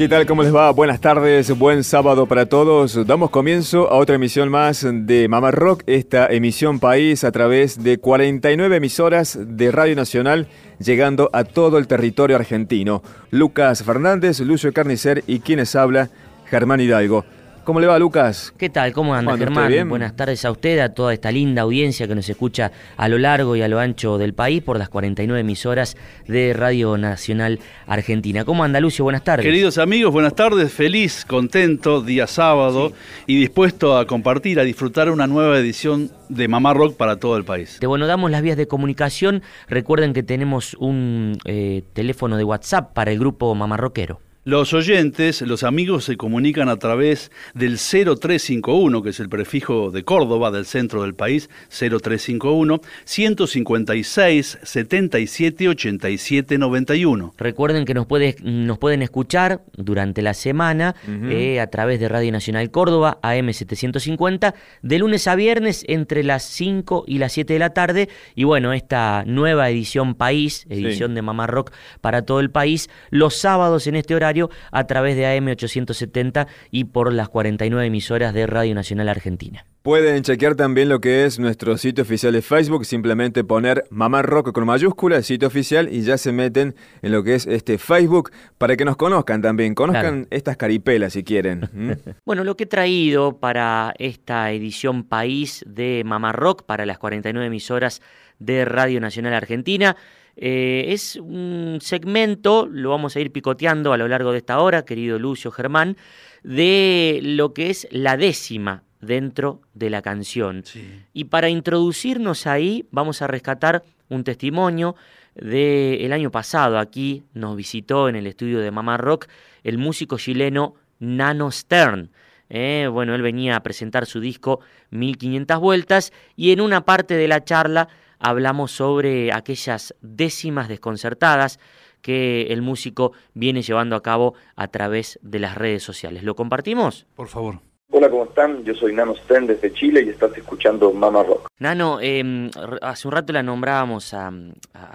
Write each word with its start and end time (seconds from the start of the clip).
¿Qué 0.00 0.08
tal? 0.08 0.24
¿Cómo 0.24 0.42
les 0.42 0.54
va? 0.56 0.70
Buenas 0.70 0.98
tardes, 0.98 1.50
buen 1.58 1.84
sábado 1.84 2.24
para 2.24 2.46
todos. 2.46 3.06
Damos 3.06 3.28
comienzo 3.28 3.90
a 3.90 3.96
otra 3.96 4.14
emisión 4.14 4.48
más 4.48 4.86
de 4.90 5.28
Mamá 5.28 5.50
Rock, 5.50 5.82
esta 5.86 6.26
emisión 6.28 6.80
país 6.80 7.22
a 7.22 7.30
través 7.32 7.84
de 7.84 7.98
49 7.98 8.76
emisoras 8.76 9.38
de 9.38 9.70
Radio 9.70 9.94
Nacional, 9.96 10.48
llegando 10.78 11.28
a 11.34 11.44
todo 11.44 11.76
el 11.76 11.86
territorio 11.86 12.36
argentino. 12.36 13.02
Lucas 13.30 13.82
Fernández, 13.82 14.40
Lucio 14.40 14.72
Carnicer 14.72 15.22
y 15.26 15.40
quienes 15.40 15.76
habla, 15.76 16.08
Germán 16.46 16.80
Hidalgo. 16.80 17.26
¿Cómo 17.64 17.78
le 17.78 17.86
va, 17.86 17.98
Lucas? 17.98 18.54
¿Qué 18.56 18.70
tal? 18.70 18.92
¿Cómo 18.92 19.14
anda, 19.14 19.36
Germán? 19.36 19.88
Buenas 19.88 20.16
tardes 20.16 20.44
a 20.44 20.50
usted, 20.50 20.78
a 20.78 20.94
toda 20.94 21.12
esta 21.12 21.30
linda 21.30 21.62
audiencia 21.62 22.08
que 22.08 22.14
nos 22.14 22.28
escucha 22.28 22.72
a 22.96 23.08
lo 23.08 23.18
largo 23.18 23.54
y 23.54 23.62
a 23.62 23.68
lo 23.68 23.78
ancho 23.78 24.16
del 24.18 24.32
país 24.32 24.62
por 24.62 24.78
las 24.78 24.88
49 24.88 25.40
emisoras 25.40 25.96
de 26.26 26.54
Radio 26.54 26.96
Nacional 26.96 27.60
Argentina. 27.86 28.44
¿Cómo 28.44 28.64
anda, 28.64 28.80
Lucio? 28.80 29.04
Buenas 29.04 29.24
tardes. 29.24 29.44
Queridos 29.44 29.76
amigos, 29.78 30.12
buenas 30.12 30.34
tardes. 30.34 30.72
Feliz, 30.72 31.24
contento, 31.26 32.00
día 32.00 32.26
sábado 32.26 32.92
y 33.26 33.38
dispuesto 33.38 33.98
a 33.98 34.06
compartir, 34.06 34.58
a 34.58 34.64
disfrutar 34.64 35.10
una 35.10 35.26
nueva 35.26 35.58
edición 35.58 36.10
de 36.30 36.48
Mamá 36.48 36.72
Rock 36.72 36.96
para 36.96 37.16
todo 37.16 37.36
el 37.36 37.44
país. 37.44 37.78
De 37.80 37.86
bueno, 37.86 38.06
damos 38.06 38.30
las 38.30 38.40
vías 38.40 38.56
de 38.56 38.68
comunicación. 38.68 39.42
Recuerden 39.68 40.14
que 40.14 40.22
tenemos 40.22 40.74
un 40.74 41.38
eh, 41.44 41.82
teléfono 41.92 42.38
de 42.38 42.44
WhatsApp 42.44 42.94
para 42.94 43.10
el 43.12 43.18
grupo 43.18 43.54
Mamá 43.54 43.76
Rockero. 43.76 44.20
Los 44.50 44.74
oyentes, 44.74 45.42
los 45.42 45.62
amigos 45.62 46.02
se 46.06 46.16
comunican 46.16 46.68
a 46.68 46.76
través 46.76 47.30
del 47.54 47.78
0351, 47.78 49.00
que 49.00 49.10
es 49.10 49.20
el 49.20 49.28
prefijo 49.28 49.92
de 49.92 50.02
Córdoba, 50.02 50.50
del 50.50 50.66
centro 50.66 51.02
del 51.02 51.14
país, 51.14 51.48
0351 51.68 52.80
156 53.04 54.58
77 54.60 55.68
87 55.68 56.58
91. 56.58 57.34
Recuerden 57.38 57.84
que 57.84 57.94
nos, 57.94 58.06
puede, 58.06 58.34
nos 58.42 58.78
pueden 58.78 59.02
escuchar 59.02 59.62
durante 59.76 60.20
la 60.20 60.34
semana 60.34 60.96
eh, 61.06 61.60
a 61.60 61.68
través 61.68 62.00
de 62.00 62.08
Radio 62.08 62.32
Nacional 62.32 62.72
Córdoba, 62.72 63.20
AM 63.22 63.52
750, 63.52 64.56
de 64.82 64.98
lunes 64.98 65.28
a 65.28 65.36
viernes 65.36 65.84
entre 65.86 66.24
las 66.24 66.42
5 66.42 67.04
y 67.06 67.18
las 67.18 67.30
7 67.34 67.52
de 67.52 67.58
la 67.60 67.70
tarde. 67.70 68.08
Y 68.34 68.42
bueno, 68.42 68.72
esta 68.72 69.22
nueva 69.28 69.70
edición 69.70 70.16
País, 70.16 70.66
edición 70.68 71.14
de 71.14 71.22
Mamá 71.22 71.46
Rock 71.46 71.70
para 72.00 72.22
todo 72.22 72.40
el 72.40 72.50
país, 72.50 72.90
los 73.10 73.36
sábados 73.36 73.86
en 73.86 73.94
este 73.94 74.16
horario 74.16 74.39
a 74.70 74.86
través 74.86 75.16
de 75.16 75.24
AM870 75.26 76.46
y 76.70 76.84
por 76.84 77.12
las 77.12 77.28
49 77.28 77.86
emisoras 77.86 78.32
de 78.32 78.46
Radio 78.46 78.74
Nacional 78.74 79.08
Argentina. 79.08 79.66
Pueden 79.82 80.22
chequear 80.22 80.56
también 80.56 80.90
lo 80.90 81.00
que 81.00 81.24
es 81.24 81.38
nuestro 81.38 81.78
sitio 81.78 82.02
oficial 82.02 82.34
de 82.34 82.42
Facebook, 82.42 82.84
simplemente 82.84 83.44
poner 83.44 83.84
Mamá 83.88 84.20
Rock 84.20 84.52
con 84.52 84.66
mayúscula, 84.66 85.22
sitio 85.22 85.48
oficial, 85.48 85.88
y 85.90 86.02
ya 86.02 86.18
se 86.18 86.32
meten 86.32 86.74
en 87.00 87.12
lo 87.12 87.24
que 87.24 87.34
es 87.34 87.46
este 87.46 87.78
Facebook 87.78 88.30
para 88.58 88.76
que 88.76 88.84
nos 88.84 88.98
conozcan 88.98 89.40
también, 89.40 89.74
conozcan 89.74 90.26
estas 90.30 90.58
caripelas 90.58 91.14
si 91.14 91.24
quieren. 91.24 91.70
bueno, 92.26 92.44
lo 92.44 92.58
que 92.58 92.64
he 92.64 92.66
traído 92.66 93.38
para 93.38 93.94
esta 93.98 94.52
edición 94.52 95.04
País 95.04 95.64
de 95.66 96.02
Mamá 96.04 96.32
Rock, 96.32 96.64
para 96.64 96.84
las 96.84 96.98
49 96.98 97.46
emisoras 97.46 98.02
de 98.38 98.66
Radio 98.66 99.00
Nacional 99.00 99.32
Argentina, 99.32 99.96
eh, 100.42 100.86
es 100.88 101.16
un 101.16 101.80
segmento, 101.82 102.66
lo 102.66 102.88
vamos 102.88 103.14
a 103.14 103.20
ir 103.20 103.30
picoteando 103.30 103.92
a 103.92 103.98
lo 103.98 104.08
largo 104.08 104.32
de 104.32 104.38
esta 104.38 104.58
hora, 104.58 104.86
querido 104.86 105.18
Lucio 105.18 105.50
Germán, 105.50 105.98
de 106.42 107.20
lo 107.22 107.52
que 107.52 107.68
es 107.68 107.86
la 107.90 108.16
décima 108.16 108.82
dentro 109.02 109.60
de 109.74 109.90
la 109.90 110.00
canción. 110.00 110.64
Y 111.12 111.24
para 111.24 111.50
introducirnos 111.50 112.46
ahí, 112.46 112.86
vamos 112.90 113.20
a 113.20 113.26
rescatar 113.26 113.84
un 114.08 114.24
testimonio 114.24 114.96
del 115.34 116.10
año 116.10 116.30
pasado. 116.30 116.78
Aquí 116.78 117.22
nos 117.34 117.54
visitó 117.54 118.08
en 118.08 118.16
el 118.16 118.26
estudio 118.26 118.60
de 118.60 118.70
Mamá 118.70 118.96
Rock 118.96 119.26
el 119.62 119.76
músico 119.76 120.16
chileno 120.16 120.74
Nano 121.00 121.50
Stern. 121.50 122.10
Eh, 122.48 122.88
bueno, 122.90 123.14
él 123.14 123.20
venía 123.20 123.56
a 123.56 123.62
presentar 123.62 124.06
su 124.06 124.20
disco 124.20 124.60
1500 124.88 125.60
vueltas 125.60 126.12
y 126.34 126.50
en 126.52 126.62
una 126.62 126.86
parte 126.86 127.14
de 127.14 127.28
la 127.28 127.44
charla 127.44 127.88
hablamos 128.20 128.70
sobre 128.70 129.32
aquellas 129.32 129.94
décimas 130.00 130.68
desconcertadas 130.68 131.58
que 132.02 132.48
el 132.52 132.62
músico 132.62 133.12
viene 133.34 133.62
llevando 133.62 133.96
a 133.96 134.02
cabo 134.02 134.34
a 134.56 134.68
través 134.68 135.18
de 135.22 135.38
las 135.38 135.56
redes 135.56 135.82
sociales. 135.82 136.22
¿Lo 136.22 136.36
compartimos? 136.36 137.06
Por 137.14 137.28
favor. 137.28 137.60
Hola, 137.92 138.08
¿cómo 138.08 138.24
están? 138.24 138.62
Yo 138.62 138.72
soy 138.74 138.94
Nano 138.94 139.16
Sten 139.16 139.48
desde 139.48 139.72
Chile 139.72 140.04
y 140.06 140.10
estás 140.10 140.36
escuchando 140.36 140.92
Mama 140.92 141.24
Rock. 141.24 141.48
Nano, 141.58 141.98
em, 142.00 142.48
hace 142.82 143.08
un 143.08 143.12
rato 143.12 143.32
la 143.32 143.42
nombrábamos 143.42 144.14
a, 144.14 144.30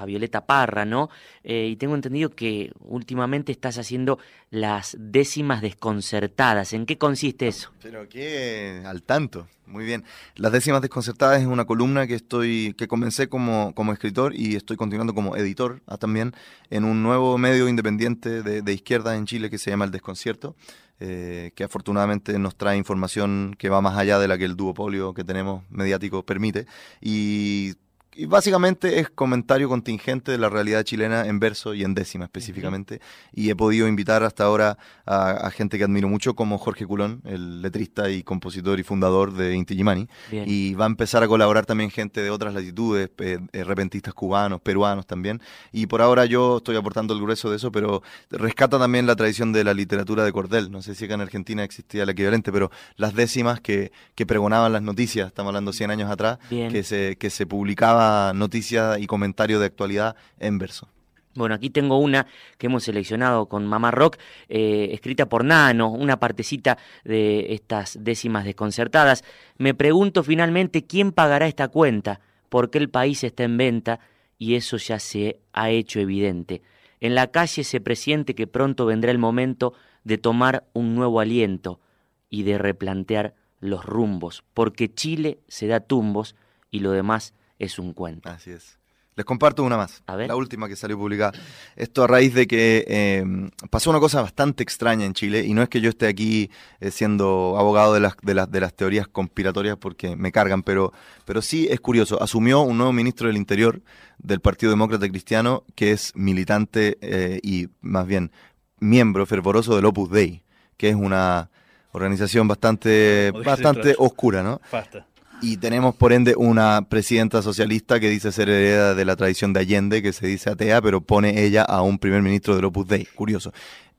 Violeta 0.07 0.45
Parra, 0.45 0.85
¿no? 0.85 1.09
Eh, 1.43 1.67
y 1.71 1.75
tengo 1.75 1.93
entendido 1.93 2.29
que 2.29 2.71
últimamente 2.79 3.51
estás 3.51 3.77
haciendo 3.77 4.17
las 4.49 4.95
décimas 4.97 5.61
desconcertadas. 5.61 6.71
¿En 6.71 6.85
qué 6.85 6.97
consiste 6.97 7.49
eso? 7.49 7.71
Pero 7.81 8.07
qué 8.07 8.81
al 8.85 9.03
tanto. 9.03 9.47
Muy 9.67 9.83
bien. 9.83 10.03
Las 10.35 10.51
décimas 10.51 10.81
desconcertadas 10.81 11.41
es 11.41 11.47
una 11.47 11.65
columna 11.65 12.05
que 12.05 12.13
estoy 12.13 12.75
que 12.77 12.87
comencé 12.87 13.27
como, 13.27 13.73
como 13.73 13.93
escritor 13.93 14.35
y 14.35 14.55
estoy 14.55 14.77
continuando 14.77 15.13
como 15.15 15.35
editor 15.35 15.81
ah, 15.87 15.97
también 15.97 16.33
en 16.69 16.83
un 16.83 17.01
nuevo 17.01 17.37
medio 17.37 17.67
independiente 17.67 18.43
de, 18.43 18.61
de 18.61 18.73
izquierda 18.73 19.15
en 19.15 19.25
Chile 19.25 19.49
que 19.49 19.57
se 19.57 19.71
llama 19.71 19.85
El 19.85 19.91
Desconcierto. 19.91 20.55
Eh, 21.01 21.51
que 21.55 21.65
afortunadamente 21.65 22.39
nos 22.39 22.55
trae 22.55 22.77
información 22.77 23.53
que 23.59 23.67
va 23.67 23.81
más 23.81 23.97
allá 23.97 24.17
de 24.17 24.29
la 24.29 24.37
que 24.37 24.45
el 24.45 24.55
duopolio 24.55 25.13
que 25.13 25.25
tenemos 25.25 25.63
mediático 25.69 26.23
permite. 26.25 26.67
Y 27.01 27.73
y 28.15 28.25
básicamente 28.25 28.99
es 28.99 29.09
comentario 29.09 29.67
contingente 29.67 30.31
de 30.31 30.37
la 30.37 30.49
realidad 30.49 30.83
chilena 30.83 31.25
en 31.25 31.39
verso 31.39 31.73
y 31.73 31.83
en 31.83 31.93
décima 31.93 32.25
específicamente. 32.25 33.01
Y 33.33 33.49
he 33.49 33.55
podido 33.55 33.87
invitar 33.87 34.23
hasta 34.23 34.45
ahora 34.45 34.77
a, 35.05 35.49
gente 35.51 35.77
que 35.77 35.83
admiro 35.83 36.07
mucho, 36.07 36.33
como 36.33 36.57
Jorge 36.57 36.85
Culón, 36.85 37.21
el 37.25 37.61
letrista 37.61 38.09
y 38.09 38.23
compositor 38.23 38.79
y 38.79 38.83
fundador 38.83 39.33
de 39.33 39.55
Inti 39.55 39.75
Gimani. 39.75 40.07
Y 40.31 40.73
va 40.75 40.85
a 40.85 40.87
empezar 40.87 41.23
a 41.23 41.27
colaborar 41.27 41.65
también 41.65 41.91
gente 41.91 42.21
de 42.21 42.29
otras 42.29 42.53
latitudes, 42.53 43.09
eh, 43.19 43.39
repentistas 43.65 44.13
cubanos, 44.13 44.61
peruanos 44.61 45.05
también. 45.05 45.41
Y 45.71 45.87
por 45.87 46.01
ahora 46.01 46.25
yo 46.25 46.57
estoy 46.57 46.77
aportando 46.77 47.13
el 47.13 47.21
grueso 47.21 47.49
de 47.49 47.57
eso, 47.57 47.71
pero 47.71 48.01
rescata 48.31 48.79
también 48.79 49.07
la 49.07 49.15
tradición 49.15 49.51
de 49.51 49.63
la 49.63 49.73
literatura 49.73 50.23
de 50.23 50.31
Cordel. 50.31 50.71
No 50.71 50.81
sé 50.81 50.95
si 50.95 51.05
acá 51.05 51.15
en 51.15 51.21
Argentina 51.21 51.63
existía 51.63 52.03
el 52.03 52.09
equivalente, 52.09 52.51
pero 52.51 52.71
las 52.95 53.13
décimas 53.13 53.59
que, 53.59 53.91
que 54.15 54.25
pregonaban 54.25 54.71
las 54.71 54.81
noticias, 54.81 55.27
estamos 55.27 55.49
hablando 55.49 55.73
100 55.73 55.91
años 55.91 56.09
atrás, 56.09 56.39
que 56.49 56.83
se, 56.83 57.17
que 57.17 57.29
se 57.29 57.45
publicaba 57.45 58.04
noticia 58.35 58.99
y 58.99 59.07
comentario 59.07 59.59
de 59.59 59.65
actualidad 59.65 60.15
en 60.39 60.57
verso. 60.57 60.89
Bueno, 61.35 61.53
aquí 61.53 61.69
tengo 61.69 61.99
una 61.99 62.27
que 62.57 62.67
hemos 62.67 62.85
seleccionado 62.85 63.47
con 63.47 63.67
Mamá 63.67 63.91
Rock, 63.91 64.17
eh, 64.47 64.89
escrita 64.93 65.27
por 65.27 65.43
Nano, 65.43 65.91
una 65.91 66.17
partecita 66.17 66.77
de 67.03 67.53
estas 67.53 67.97
décimas 68.01 68.45
desconcertadas. 68.45 69.25
Me 69.57 69.73
pregunto 69.73 70.23
finalmente 70.23 70.85
quién 70.85 71.11
pagará 71.11 71.47
esta 71.47 71.67
cuenta, 71.67 72.21
porque 72.47 72.77
el 72.77 72.89
país 72.89 73.21
está 73.25 73.43
en 73.43 73.57
venta 73.57 73.99
y 74.37 74.55
eso 74.55 74.77
ya 74.77 74.97
se 74.97 75.41
ha 75.51 75.69
hecho 75.69 75.99
evidente. 75.99 76.61
En 77.01 77.15
la 77.15 77.27
calle 77.27 77.65
se 77.65 77.81
presiente 77.81 78.33
que 78.33 78.47
pronto 78.47 78.85
vendrá 78.85 79.11
el 79.11 79.19
momento 79.19 79.73
de 80.05 80.17
tomar 80.17 80.63
un 80.71 80.95
nuevo 80.95 81.19
aliento 81.19 81.81
y 82.29 82.43
de 82.43 82.57
replantear 82.57 83.35
los 83.59 83.83
rumbos, 83.85 84.45
porque 84.53 84.93
Chile 84.93 85.39
se 85.49 85.67
da 85.67 85.81
tumbos 85.81 86.35
y 86.71 86.79
lo 86.79 86.91
demás 86.91 87.33
es 87.59 87.79
un 87.79 87.93
cuento. 87.93 88.29
Así 88.29 88.51
es. 88.51 88.77
Les 89.15 89.25
comparto 89.25 89.63
una 89.63 89.77
más. 89.77 90.03
A 90.07 90.17
ver. 90.17 90.27
La 90.27 90.35
última 90.35 90.67
que 90.67 90.75
salió 90.75 90.97
publicada. 90.97 91.31
Esto 91.77 92.03
a 92.03 92.07
raíz 92.07 92.33
de 92.33 92.47
que 92.47 92.83
eh, 92.85 93.23
pasó 93.69 93.89
una 93.89 93.99
cosa 93.99 94.21
bastante 94.21 94.61
extraña 94.61 95.05
en 95.05 95.13
Chile. 95.13 95.45
Y 95.45 95.53
no 95.53 95.61
es 95.61 95.69
que 95.69 95.79
yo 95.79 95.89
esté 95.89 96.07
aquí 96.07 96.51
eh, 96.81 96.91
siendo 96.91 97.55
abogado 97.57 97.93
de 97.93 98.01
las, 98.01 98.17
de, 98.21 98.33
las, 98.33 98.51
de 98.51 98.59
las 98.59 98.73
teorías 98.73 99.07
conspiratorias 99.07 99.77
porque 99.77 100.17
me 100.17 100.33
cargan, 100.33 100.63
pero, 100.63 100.91
pero 101.23 101.41
sí 101.41 101.67
es 101.69 101.79
curioso. 101.79 102.21
Asumió 102.21 102.61
un 102.61 102.77
nuevo 102.77 102.91
ministro 102.91 103.27
del 103.27 103.37
Interior 103.37 103.81
del 104.17 104.41
Partido 104.41 104.69
Demócrata 104.69 105.07
Cristiano 105.07 105.63
que 105.75 105.93
es 105.93 106.11
militante 106.15 106.97
eh, 106.99 107.39
y 107.41 107.69
más 107.79 108.05
bien 108.05 108.31
miembro 108.79 109.25
fervoroso 109.25 109.77
del 109.77 109.85
Opus 109.85 110.11
Dei, 110.11 110.43
que 110.75 110.89
es 110.89 110.95
una 110.95 111.49
organización 111.93 112.49
bastante, 112.49 113.31
bastante 113.45 113.95
oscura, 113.97 114.43
¿no? 114.43 114.59
Basta. 114.69 115.07
Y 115.45 115.57
tenemos 115.57 115.93
por 115.95 116.11
ende 116.11 116.33
una 116.35 116.87
presidenta 116.89 117.43
socialista 117.43 117.99
que 117.99 118.09
dice 118.09 118.31
ser 118.31 118.49
heredera 118.49 118.95
de 118.95 119.05
la 119.05 119.15
tradición 119.15 119.53
de 119.53 119.59
Allende, 119.59 120.01
que 120.01 120.11
se 120.11 120.25
dice 120.25 120.49
atea, 120.49 120.81
pero 120.81 121.01
pone 121.01 121.43
ella 121.45 121.61
a 121.61 121.83
un 121.83 121.99
primer 121.99 122.23
ministro 122.23 122.55
del 122.55 122.65
Opus 122.65 122.87
Dei. 122.87 123.05
Curioso. 123.13 123.53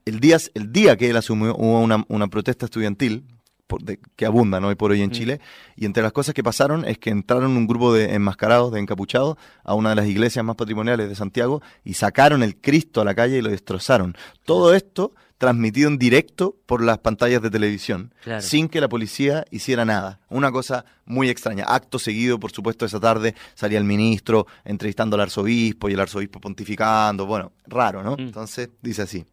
El 0.04 0.18
día, 0.18 0.38
el 0.54 0.72
día 0.72 0.96
que 0.96 1.08
él 1.08 1.16
asumió 1.16 1.54
hubo 1.54 1.80
una, 1.80 2.04
una 2.08 2.26
protesta 2.26 2.64
estudiantil 2.66 3.24
por- 3.68 3.82
de- 3.84 4.00
que 4.16 4.26
abunda 4.26 4.58
¿no? 4.58 4.68
hoy 4.68 4.74
por 4.74 4.90
hoy 4.90 5.02
en 5.02 5.12
Chile, 5.12 5.40
y 5.76 5.84
entre 5.86 6.02
las 6.02 6.10
cosas 6.12 6.34
que 6.34 6.42
pasaron 6.42 6.84
es 6.84 6.98
que 6.98 7.10
entraron 7.10 7.56
un 7.56 7.68
grupo 7.68 7.94
de 7.94 8.14
enmascarados, 8.14 8.72
de 8.72 8.80
encapuchados, 8.80 9.36
a 9.62 9.74
una 9.74 9.90
de 9.90 9.94
las 9.96 10.06
iglesias 10.08 10.44
más 10.44 10.56
patrimoniales 10.56 11.08
de 11.08 11.14
Santiago 11.14 11.62
y 11.84 11.94
sacaron 11.94 12.42
el 12.42 12.56
Cristo 12.56 13.00
a 13.00 13.04
la 13.04 13.14
calle 13.14 13.38
y 13.38 13.42
lo 13.42 13.50
destrozaron. 13.50 14.16
Todo 14.44 14.74
esto 14.74 15.12
transmitido 15.38 15.88
en 15.88 15.98
directo 15.98 16.56
por 16.66 16.82
las 16.82 16.98
pantallas 16.98 17.42
de 17.42 17.50
televisión, 17.50 18.12
Claro. 18.24 18.40
sin 18.40 18.68
que 18.68 18.80
la 18.80 18.88
policía 18.88 19.44
hiciera 19.50 19.84
nada. 19.84 20.20
Una 20.30 20.50
cosa 20.50 20.84
muy 21.04 21.28
extraña. 21.28 21.64
Acto 21.68 21.98
seguido, 21.98 22.40
por 22.40 22.52
supuesto, 22.52 22.86
esa 22.86 23.00
tarde 23.00 23.34
salía 23.54 23.78
el 23.78 23.84
ministro 23.84 24.46
entrevistando 24.64 25.14
al 25.16 25.22
arzobispo 25.22 25.88
y 25.88 25.92
el 25.92 26.00
arzobispo 26.00 26.40
pontificando. 26.40 27.26
Bueno, 27.26 27.52
raro, 27.66 28.02
¿no? 28.02 28.12
Mm. 28.16 28.20
Entonces 28.20 28.70
dice 28.82 29.02
así. 29.02 29.24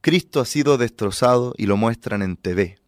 Cristo 0.00 0.40
ha 0.40 0.44
sido 0.46 0.78
destrozado 0.78 1.54
y 1.56 1.66
lo 1.66 1.76
muestran 1.76 2.22
en 2.22 2.36
TV. 2.36 2.78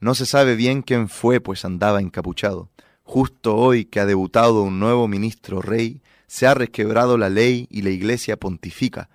No 0.00 0.14
se 0.14 0.26
sabe 0.26 0.56
bien 0.56 0.82
quién 0.82 1.08
fue, 1.08 1.40
pues 1.40 1.64
andaba 1.64 2.00
encapuchado. 2.00 2.68
Justo 3.02 3.56
hoy 3.56 3.84
que 3.84 4.00
ha 4.00 4.06
debutado 4.06 4.62
un 4.62 4.78
nuevo 4.80 5.08
ministro 5.08 5.62
rey, 5.62 6.02
se 6.26 6.46
ha 6.46 6.54
resquebrado 6.54 7.16
la 7.16 7.30
ley 7.30 7.66
y 7.70 7.82
la 7.82 7.90
iglesia 7.90 8.36
pontifica, 8.36 9.08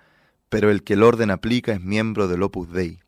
pero 0.52 0.70
el 0.70 0.82
que 0.82 0.92
el 0.92 1.02
orden 1.02 1.30
aplica 1.30 1.72
es 1.72 1.80
miembro 1.80 2.28
del 2.28 2.42
Opus 2.42 2.70
Dei. 2.70 3.00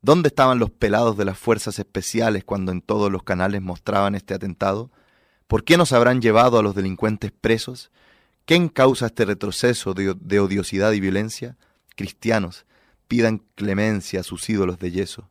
¿Dónde 0.00 0.28
estaban 0.28 0.60
los 0.60 0.70
pelados 0.70 1.16
de 1.16 1.24
las 1.24 1.36
fuerzas 1.36 1.80
especiales 1.80 2.44
cuando 2.44 2.70
en 2.70 2.82
todos 2.82 3.10
los 3.10 3.24
canales 3.24 3.62
mostraban 3.62 4.14
este 4.14 4.32
atentado? 4.32 4.92
¿Por 5.48 5.64
qué 5.64 5.76
nos 5.76 5.90
habrán 5.90 6.22
llevado 6.22 6.56
a 6.56 6.62
los 6.62 6.76
delincuentes 6.76 7.32
presos? 7.32 7.90
¿Quién 8.44 8.68
causa 8.68 9.06
este 9.06 9.24
retroceso 9.24 9.92
de, 9.92 10.14
de 10.20 10.38
odiosidad 10.38 10.92
y 10.92 11.00
violencia? 11.00 11.56
Cristianos, 11.96 12.64
pidan 13.08 13.42
clemencia 13.56 14.20
a 14.20 14.22
sus 14.22 14.48
ídolos 14.48 14.78
de 14.78 14.92
yeso. 14.92 15.28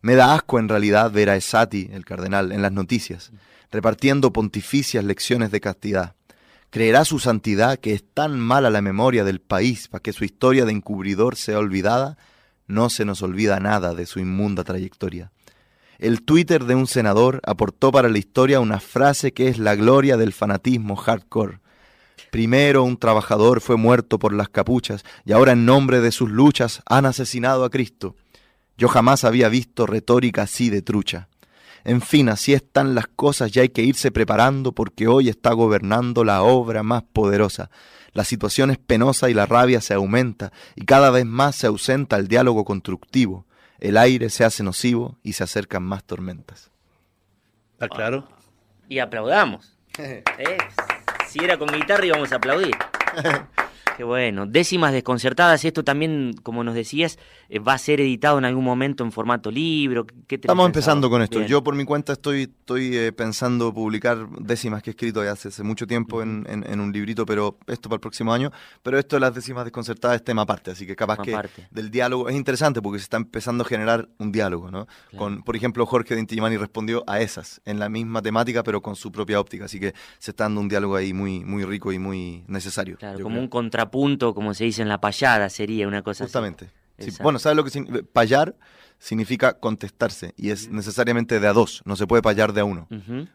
Me 0.00 0.14
da 0.14 0.34
asco 0.34 0.58
en 0.58 0.70
realidad 0.70 1.10
ver 1.10 1.28
a 1.28 1.36
Esati, 1.36 1.90
el 1.92 2.06
cardenal, 2.06 2.50
en 2.50 2.62
las 2.62 2.72
noticias, 2.72 3.30
repartiendo 3.70 4.32
pontificias 4.32 5.04
lecciones 5.04 5.50
de 5.50 5.60
castidad. 5.60 6.14
¿Creerá 6.70 7.06
su 7.06 7.18
santidad 7.18 7.78
que 7.78 7.94
es 7.94 8.04
tan 8.12 8.38
mala 8.38 8.68
la 8.68 8.82
memoria 8.82 9.24
del 9.24 9.40
país 9.40 9.88
para 9.88 10.02
que 10.02 10.12
su 10.12 10.24
historia 10.24 10.66
de 10.66 10.72
encubridor 10.72 11.36
sea 11.36 11.58
olvidada? 11.58 12.18
No 12.66 12.90
se 12.90 13.06
nos 13.06 13.22
olvida 13.22 13.58
nada 13.58 13.94
de 13.94 14.04
su 14.04 14.20
inmunda 14.20 14.64
trayectoria. 14.64 15.32
El 15.98 16.22
Twitter 16.22 16.64
de 16.64 16.74
un 16.74 16.86
senador 16.86 17.40
aportó 17.44 17.90
para 17.90 18.10
la 18.10 18.18
historia 18.18 18.60
una 18.60 18.80
frase 18.80 19.32
que 19.32 19.48
es 19.48 19.58
la 19.58 19.76
gloria 19.76 20.18
del 20.18 20.34
fanatismo 20.34 20.94
hardcore. 20.94 21.60
Primero 22.30 22.82
un 22.82 22.98
trabajador 22.98 23.62
fue 23.62 23.76
muerto 23.76 24.18
por 24.18 24.34
las 24.34 24.50
capuchas 24.50 25.04
y 25.24 25.32
ahora 25.32 25.52
en 25.52 25.64
nombre 25.64 26.00
de 26.00 26.12
sus 26.12 26.30
luchas 26.30 26.82
han 26.84 27.06
asesinado 27.06 27.64
a 27.64 27.70
Cristo. 27.70 28.14
Yo 28.76 28.88
jamás 28.88 29.24
había 29.24 29.48
visto 29.48 29.86
retórica 29.86 30.42
así 30.42 30.68
de 30.68 30.82
trucha. 30.82 31.28
En 31.88 32.02
fin, 32.02 32.28
así 32.28 32.52
están 32.52 32.94
las 32.94 33.06
cosas 33.06 33.56
y 33.56 33.60
hay 33.60 33.70
que 33.70 33.80
irse 33.80 34.10
preparando 34.10 34.72
porque 34.72 35.08
hoy 35.08 35.30
está 35.30 35.54
gobernando 35.54 36.22
la 36.22 36.42
obra 36.42 36.82
más 36.82 37.02
poderosa. 37.02 37.70
La 38.12 38.24
situación 38.24 38.70
es 38.70 38.76
penosa 38.76 39.30
y 39.30 39.34
la 39.34 39.46
rabia 39.46 39.80
se 39.80 39.94
aumenta 39.94 40.52
y 40.76 40.84
cada 40.84 41.08
vez 41.10 41.24
más 41.24 41.56
se 41.56 41.66
ausenta 41.66 42.16
el 42.16 42.28
diálogo 42.28 42.66
constructivo. 42.66 43.46
El 43.78 43.96
aire 43.96 44.28
se 44.28 44.44
hace 44.44 44.62
nocivo 44.62 45.16
y 45.22 45.32
se 45.32 45.44
acercan 45.44 45.82
más 45.82 46.04
tormentas. 46.04 46.70
¿Está 47.72 47.88
claro? 47.88 48.28
Y 48.90 48.98
aplaudamos. 48.98 49.78
¿Eh? 49.98 50.22
Si 51.26 51.42
era 51.42 51.58
con 51.58 51.68
guitarra 51.68 52.04
íbamos 52.04 52.30
a 52.32 52.36
aplaudir. 52.36 52.76
Qué 53.98 54.04
bueno. 54.04 54.46
Décimas 54.46 54.92
desconcertadas. 54.92 55.64
Esto 55.64 55.82
también, 55.82 56.32
como 56.44 56.62
nos 56.62 56.76
decías, 56.76 57.18
eh, 57.48 57.58
va 57.58 57.72
a 57.74 57.78
ser 57.78 58.00
editado 58.00 58.38
en 58.38 58.44
algún 58.44 58.64
momento 58.64 59.02
en 59.02 59.10
formato 59.10 59.50
libro. 59.50 60.06
¿Qué 60.06 60.38
tenés 60.38 60.44
Estamos 60.44 60.66
empezando 60.66 61.10
con 61.10 61.20
esto. 61.20 61.38
Bien. 61.40 61.50
Yo 61.50 61.64
por 61.64 61.74
mi 61.74 61.84
cuenta 61.84 62.12
estoy, 62.12 62.42
estoy 62.42 62.96
eh, 62.96 63.10
pensando 63.12 63.74
publicar 63.74 64.28
décimas 64.38 64.84
que 64.84 64.90
he 64.90 64.92
escrito 64.92 65.24
ya 65.24 65.32
hace, 65.32 65.48
hace 65.48 65.64
mucho 65.64 65.84
tiempo 65.88 66.22
en, 66.22 66.46
en- 66.48 66.64
en 66.64 66.78
un 66.80 66.92
librito, 66.92 67.26
pero 67.26 67.58
esto 67.66 67.88
para 67.88 67.96
el 67.96 68.00
próximo 68.00 68.32
año. 68.32 68.52
Pero 68.84 69.00
esto 69.00 69.16
de 69.16 69.20
las 69.20 69.34
décimas 69.34 69.64
desconcertadas 69.64 70.14
es 70.18 70.22
tema 70.24 70.42
aparte, 70.42 70.70
así 70.70 70.86
que 70.86 70.94
capaz 70.94 71.16
Tema 71.16 71.24
que 71.24 71.34
aparte. 71.34 71.68
del 71.72 71.90
diálogo 71.90 72.28
es 72.28 72.36
interesante 72.36 72.80
porque 72.80 73.00
se 73.00 73.02
está 73.02 73.16
empezando 73.16 73.64
a 73.64 73.66
generar 73.66 74.08
un 74.18 74.30
diálogo, 74.30 74.70
¿no? 74.70 74.86
Claro. 75.10 75.16
Con, 75.24 75.42
por 75.42 75.56
ejemplo, 75.56 75.84
Jorge 75.86 76.14
de 76.14 76.20
Intimani 76.20 76.56
respondió 76.56 77.02
a 77.08 77.20
esas 77.20 77.60
en 77.64 77.80
la 77.80 77.88
misma 77.88 78.22
temática, 78.22 78.62
pero 78.62 78.80
con 78.80 78.94
su 78.94 79.10
propia 79.10 79.40
óptica, 79.40 79.64
así 79.64 79.80
que 79.80 79.92
se 80.20 80.30
está 80.30 80.44
dando 80.44 80.60
un 80.60 80.68
diálogo 80.68 80.94
ahí 80.94 81.12
muy, 81.12 81.44
muy 81.44 81.64
rico 81.64 81.90
y 81.92 81.98
muy 81.98 82.44
necesario. 82.46 82.96
Claro, 82.96 83.18
como 83.24 83.30
creo. 83.34 83.42
un 83.42 83.48
contrapunto, 83.48 83.87
como 84.34 84.54
se 84.54 84.64
dice 84.64 84.82
en 84.82 84.88
la 84.88 85.00
payada, 85.00 85.48
sería 85.48 85.88
una 85.88 86.02
cosa 86.02 86.24
así. 86.24 86.28
Justamente. 86.30 86.66
Sí, 86.98 87.04
Exacto. 87.04 87.22
bueno, 87.22 87.38
¿sabes 87.38 87.56
lo 87.56 87.64
que 87.64 87.70
significa? 87.70 88.04
Payar 88.12 88.56
significa 88.98 89.54
contestarse 89.54 90.34
y 90.36 90.50
es 90.50 90.68
necesariamente 90.68 91.38
de 91.38 91.46
a 91.46 91.52
dos, 91.52 91.82
no 91.84 91.94
se 91.94 92.06
puede 92.06 92.20
payar 92.22 92.52
de 92.52 92.60
a 92.60 92.64
uno. 92.64 92.88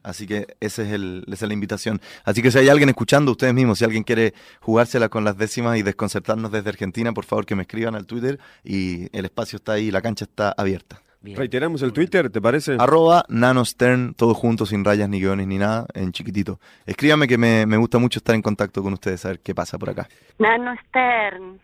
Así 0.04 0.28
que 0.28 0.56
ese 0.60 0.84
es 0.84 0.92
el, 0.92 1.24
esa 1.28 1.46
es 1.46 1.48
la 1.48 1.54
invitación. 1.54 2.02
Así 2.26 2.42
que 2.42 2.52
si 2.52 2.58
hay 2.58 2.70
alguien 2.70 2.90
escuchando, 2.90 3.32
ustedes 3.32 3.54
mismos, 3.54 3.80
si 3.80 3.86
alguien 3.86 4.04
quiere 4.04 4.34
jugársela 4.60 5.10
con 5.10 5.24
las 5.24 5.38
décimas 5.38 5.78
y 5.78 5.82
desconcertarnos 5.82 6.52
desde 6.52 6.70
Argentina, 6.70 7.14
por 7.14 7.26
favor 7.26 7.46
que 7.46 7.56
me 7.56 7.62
escriban 7.62 7.96
al 7.96 8.06
Twitter 8.06 8.40
y 8.64 9.08
el 9.18 9.26
espacio 9.26 9.56
está 9.58 9.74
ahí, 9.74 9.90
la 9.92 10.02
cancha 10.02 10.26
está 10.26 10.54
abierta. 10.58 11.02
Bien. 11.24 11.38
Reiteramos 11.38 11.82
el 11.84 11.94
Twitter, 11.94 12.30
¿te 12.30 12.42
parece? 12.42 12.76
Arroba 12.78 13.24
nanostern, 13.30 14.14
todo 14.14 14.34
junto, 14.34 14.66
sin 14.66 14.84
rayas 14.84 15.08
ni 15.08 15.22
guiones 15.22 15.48
ni 15.48 15.58
nada, 15.58 15.86
en 15.94 16.12
chiquitito. 16.12 16.60
Escríbame 16.86 17.30
que 17.30 17.38
me, 17.38 17.66
me 17.66 17.78
gusta 17.78 17.98
mucho 17.98 18.20
estar 18.20 18.36
en 18.36 18.42
contacto 18.42 18.84
con 18.84 18.92
ustedes, 18.92 19.26
a 19.26 19.30
ver 19.30 19.40
qué 19.40 19.56
pasa 19.56 19.80
por 19.80 19.90
acá. 19.90 20.06
Nano 20.38 20.76
Stern, 20.88 21.62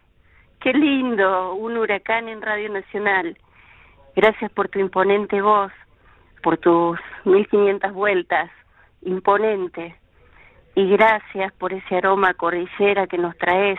qué 0.62 0.72
lindo, 0.72 1.56
un 1.56 1.76
huracán 1.76 2.30
en 2.30 2.42
Radio 2.42 2.72
Nacional. 2.72 3.38
Gracias 4.16 4.50
por 4.54 4.70
tu 4.70 4.80
imponente 4.80 5.42
voz, 5.42 5.74
por 6.42 6.58
tus 6.58 6.98
1500 7.26 7.92
vueltas, 7.94 8.50
imponente. 9.02 9.94
Y 10.76 10.88
gracias 10.88 11.52
por 11.54 11.74
ese 11.74 11.98
aroma 11.98 12.34
cordillera 12.34 13.08
que 13.08 13.18
nos 13.18 13.38
traes 13.38 13.78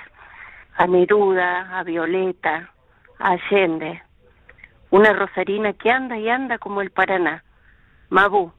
a 0.76 0.86
Neruda, 0.86 1.78
a 1.78 1.82
Violeta, 1.84 2.70
a 3.18 3.30
Allende. 3.30 4.02
Una 4.90 5.12
rosarina 5.12 5.72
que 5.72 5.90
anda 5.90 6.18
y 6.18 6.28
anda 6.28 6.58
como 6.58 6.82
el 6.82 6.90
Paraná. 6.90 7.44
Mabú, 8.08 8.52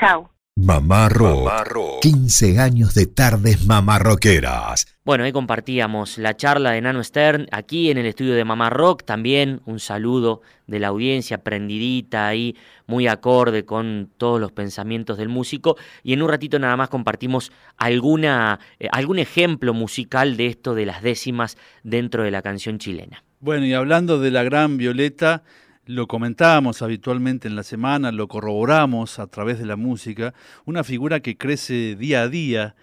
chao. 0.00 0.30
Mamá 0.56 1.08
Rock. 1.08 2.02
15 2.02 2.58
años 2.58 2.94
de 2.94 3.06
tardes 3.06 3.66
mamarroqueras. 3.66 4.98
Bueno, 5.04 5.24
ahí 5.24 5.32
compartíamos 5.32 6.18
la 6.18 6.36
charla 6.36 6.72
de 6.72 6.80
Nano 6.82 7.02
Stern 7.02 7.46
aquí 7.52 7.90
en 7.90 7.98
el 7.98 8.06
estudio 8.06 8.34
de 8.34 8.44
Mamá 8.44 8.68
Rock. 8.68 9.04
También 9.04 9.62
un 9.64 9.78
saludo 9.78 10.42
de 10.66 10.80
la 10.80 10.88
audiencia 10.88 11.44
prendidita 11.44 12.26
ahí, 12.26 12.56
muy 12.86 13.06
acorde 13.06 13.64
con 13.64 14.10
todos 14.18 14.40
los 14.40 14.52
pensamientos 14.52 15.18
del 15.18 15.28
músico. 15.28 15.76
Y 16.02 16.12
en 16.12 16.22
un 16.22 16.28
ratito 16.28 16.58
nada 16.58 16.76
más 16.76 16.88
compartimos 16.88 17.52
alguna, 17.78 18.58
eh, 18.80 18.88
algún 18.92 19.18
ejemplo 19.18 19.72
musical 19.72 20.36
de 20.36 20.48
esto 20.48 20.74
de 20.74 20.84
las 20.84 21.00
décimas 21.00 21.56
dentro 21.84 22.24
de 22.24 22.32
la 22.32 22.42
canción 22.42 22.78
chilena. 22.78 23.22
Bueno, 23.42 23.64
y 23.64 23.72
hablando 23.72 24.20
de 24.20 24.30
la 24.30 24.42
gran 24.42 24.76
Violeta, 24.76 25.44
lo 25.86 26.06
comentábamos 26.06 26.82
habitualmente 26.82 27.48
en 27.48 27.56
la 27.56 27.62
semana, 27.62 28.12
lo 28.12 28.28
corroboramos 28.28 29.18
a 29.18 29.28
través 29.28 29.58
de 29.58 29.64
la 29.64 29.76
música, 29.76 30.34
una 30.66 30.84
figura 30.84 31.20
que 31.20 31.38
crece 31.38 31.96
día 31.96 32.20
a 32.20 32.28
día. 32.28 32.76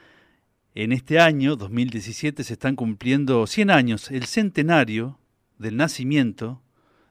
En 0.74 0.94
este 0.94 1.20
año, 1.20 1.58
2017, 1.58 2.44
se 2.44 2.54
están 2.54 2.76
cumpliendo 2.76 3.46
100 3.46 3.70
años, 3.70 4.10
el 4.10 4.26
centenario 4.26 5.20
del 5.60 5.78
nacimiento 5.78 6.64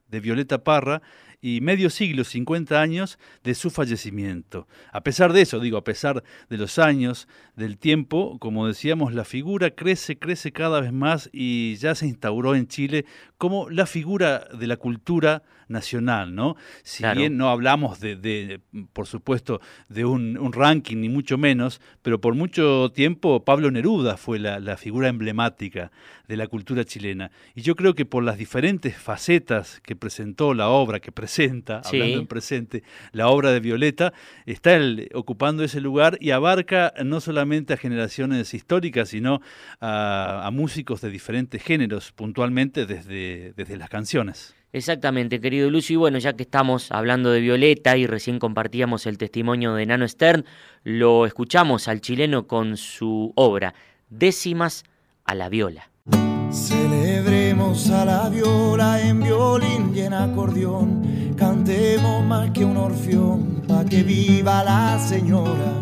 de 0.08 0.18
Violeta 0.18 0.64
Parra, 0.64 1.00
y 1.40 1.60
medio 1.60 1.90
siglo, 1.90 2.24
50 2.24 2.80
años 2.80 3.18
de 3.44 3.54
su 3.54 3.70
fallecimiento. 3.70 4.66
A 4.92 5.02
pesar 5.02 5.32
de 5.32 5.42
eso, 5.42 5.60
digo, 5.60 5.78
a 5.78 5.84
pesar 5.84 6.22
de 6.48 6.56
los 6.56 6.78
años, 6.78 7.28
del 7.56 7.78
tiempo, 7.78 8.38
como 8.38 8.66
decíamos, 8.66 9.14
la 9.14 9.24
figura 9.24 9.70
crece, 9.70 10.18
crece 10.18 10.52
cada 10.52 10.80
vez 10.80 10.92
más 10.92 11.30
y 11.32 11.76
ya 11.76 11.94
se 11.94 12.06
instauró 12.06 12.54
en 12.54 12.68
Chile 12.68 13.06
como 13.38 13.70
la 13.70 13.86
figura 13.86 14.46
de 14.58 14.66
la 14.66 14.76
cultura 14.76 15.42
nacional, 15.68 16.34
¿no? 16.34 16.56
Si 16.82 17.04
bien 17.14 17.36
no 17.36 17.48
hablamos 17.50 18.00
de, 18.00 18.60
por 18.92 19.06
supuesto, 19.06 19.60
de 19.88 20.04
un, 20.04 20.52
ranking, 20.52 20.98
ni 20.98 21.08
mucho 21.08 21.38
menos, 21.38 21.80
pero 22.02 22.20
por 22.20 22.34
mucho 22.34 22.90
tiempo 22.94 23.44
Pablo 23.44 23.70
Neruda 23.70 24.16
fue 24.16 24.38
la, 24.38 24.76
figura 24.76 25.08
emblemática 25.08 25.90
de 26.28 26.36
la 26.36 26.46
cultura 26.46 26.84
chilena. 26.84 27.30
Y 27.54 27.62
yo 27.62 27.76
creo 27.76 27.94
que 27.94 28.04
por 28.04 28.22
las 28.22 28.36
diferentes 28.36 28.96
facetas 28.96 29.80
que 29.82 29.96
presentó 29.96 30.54
la 30.54 30.68
obra, 30.68 31.00
que 31.00 31.12
presenta, 31.12 31.80
hablando 31.84 32.18
en 32.18 32.26
presente, 32.26 32.82
la 33.12 33.28
obra 33.28 33.52
de 33.52 33.60
Violeta, 33.60 34.12
está 34.44 34.74
él 34.74 35.08
ocupando 35.14 35.64
ese 35.64 35.80
lugar 35.80 36.18
y 36.20 36.30
abarca 36.30 36.92
no 37.04 37.20
solamente 37.20 37.72
a 37.72 37.76
generaciones 37.76 38.54
históricas, 38.54 39.10
sino 39.10 39.40
a, 39.80 40.48
músicos 40.52 41.00
de 41.00 41.10
diferentes 41.10 41.62
géneros, 41.62 42.12
puntualmente 42.12 42.86
desde, 42.86 43.52
desde 43.56 43.76
las 43.76 43.88
canciones. 43.88 44.55
Exactamente, 44.72 45.40
querido 45.40 45.70
Lucio. 45.70 45.94
Y 45.94 45.96
bueno, 45.96 46.18
ya 46.18 46.34
que 46.34 46.42
estamos 46.42 46.92
hablando 46.92 47.30
de 47.30 47.40
Violeta 47.40 47.96
y 47.96 48.06
recién 48.06 48.38
compartíamos 48.38 49.06
el 49.06 49.16
testimonio 49.16 49.74
de 49.74 49.86
Nano 49.86 50.06
Stern, 50.06 50.44
lo 50.84 51.26
escuchamos 51.26 51.88
al 51.88 52.00
chileno 52.00 52.46
con 52.46 52.76
su 52.76 53.32
obra, 53.36 53.74
Décimas 54.08 54.84
a 55.24 55.34
la 55.34 55.48
Viola. 55.48 55.90
Celebremos 56.50 57.90
a 57.90 58.04
la 58.04 58.28
viola 58.28 59.00
en 59.00 59.20
violín 59.20 59.92
y 59.94 60.00
en 60.00 60.14
acordeón, 60.14 61.34
cantemos 61.36 62.24
más 62.24 62.50
que 62.52 62.64
un 62.64 62.76
orfeón, 62.76 63.62
pa' 63.66 63.84
que 63.84 64.02
viva 64.02 64.62
la 64.62 64.98
señora, 64.98 65.72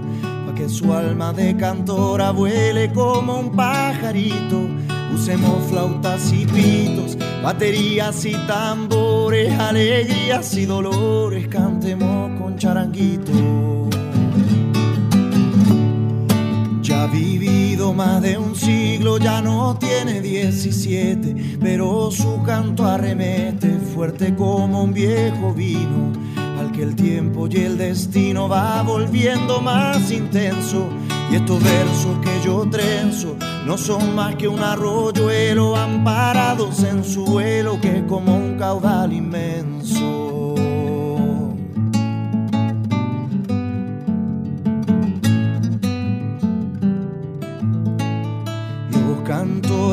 pa' 0.47 0.55
que 0.55 0.69
su 0.69 0.93
alma 0.93 1.33
de 1.33 1.55
cantora 1.57 2.31
vuele 2.31 2.91
como 2.93 3.41
un 3.41 3.55
pajarito 3.55 4.94
Usemos 5.15 5.71
flautas 5.71 6.33
y 6.33 6.45
pitos, 6.45 7.17
baterías 7.43 8.25
y 8.25 8.33
tambores, 8.49 9.57
alegrías 9.59 10.57
y 10.57 10.67
dolores, 10.67 11.47
cantemos 11.47 12.39
con 12.39 12.59
charanguito. 12.59 13.33
Ya 16.83 17.05
ha 17.05 17.07
vivido 17.07 17.95
más 17.95 18.21
de 18.23 18.37
un 18.37 18.57
siglo, 18.57 19.19
ya 19.19 19.41
no 19.41 19.79
tiene 19.79 20.21
17, 20.21 21.59
pero 21.61 22.11
su 22.11 22.43
canto 22.43 22.85
arremete 22.85 23.79
fuerte 23.95 24.35
como 24.35 24.83
un 24.83 24.93
viejo 24.93 25.55
vino, 25.55 26.13
al 26.59 26.73
que 26.73 26.83
el 26.83 26.95
tiempo 26.95 27.47
y 27.49 27.57
el 27.57 27.79
destino 27.79 28.49
va 28.49 28.83
volviendo 28.83 29.61
más 29.61 30.11
intenso 30.11 30.89
y 31.31 31.37
estos 31.37 31.63
versos 31.63 32.19
que 32.23 32.41
yo 32.45 32.69
trenzo 32.71 33.37
no 33.67 33.79
son 33.79 34.15
más 34.15 34.37
que 34.37 34.49
un 34.49 34.61
arroyuelo 34.61 35.77
amparados 35.77 36.83
en 36.85 37.05
su 37.05 37.25
vuelo 37.25 37.81
que 37.81 37.99
es 37.99 38.03
como 38.05 38.37
un 38.37 38.57
caudal 38.59 39.13
inmenso. 39.13 40.25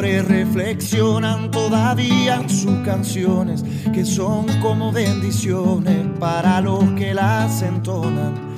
Reflexionan 0.01 1.51
todavía 1.51 2.37
en 2.37 2.49
sus 2.49 2.75
canciones 2.79 3.63
que 3.93 4.03
son 4.03 4.47
como 4.59 4.91
bendiciones 4.91 6.07
para 6.19 6.59
los 6.59 6.83
que 6.93 7.13
las 7.13 7.61
entonan 7.61 8.51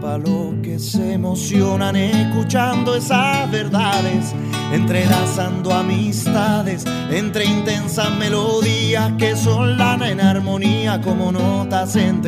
para 0.00 0.18
los 0.18 0.54
que 0.62 0.78
se 0.78 1.14
emocionan 1.14 1.96
escuchando 1.96 2.94
esas 2.94 3.50
verdades, 3.50 4.32
entrelazando 4.72 5.72
amistades 5.72 6.84
entre 7.10 7.44
intensas 7.44 8.16
melodías 8.16 9.12
que 9.18 9.36
son 9.36 9.76
lana 9.76 10.10
en 10.10 10.20
armonía 10.20 11.00
como 11.00 11.30
notas 11.30 11.94
en 11.96 12.22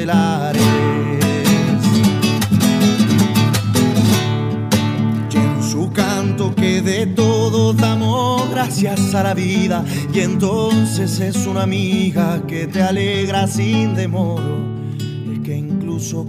que 6.60 6.82
de 6.82 7.06
todo 7.06 7.72
damos 7.72 8.50
gracias 8.50 9.14
a 9.14 9.22
la 9.22 9.34
vida 9.34 9.84
y 10.12 10.20
entonces 10.20 11.18
es 11.20 11.46
una 11.46 11.62
amiga 11.62 12.42
que 12.46 12.66
te 12.66 12.82
alegra 12.82 13.46
sin 13.46 13.94
demoro 13.94 14.70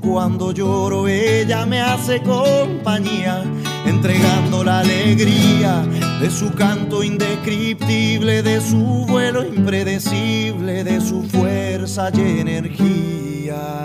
cuando 0.01 0.51
lloro 0.51 1.07
ella 1.07 1.65
me 1.65 1.81
hace 1.81 2.21
compañía, 2.21 3.43
entregando 3.85 4.63
la 4.63 4.79
alegría 4.79 5.83
de 6.19 6.29
su 6.29 6.51
canto 6.51 7.01
indescriptible, 7.03 8.43
de 8.43 8.59
su 8.59 9.05
vuelo 9.07 9.45
impredecible, 9.45 10.83
de 10.83 10.99
su 10.99 11.23
fuerza 11.23 12.11
y 12.13 12.39
energía. 12.39 13.81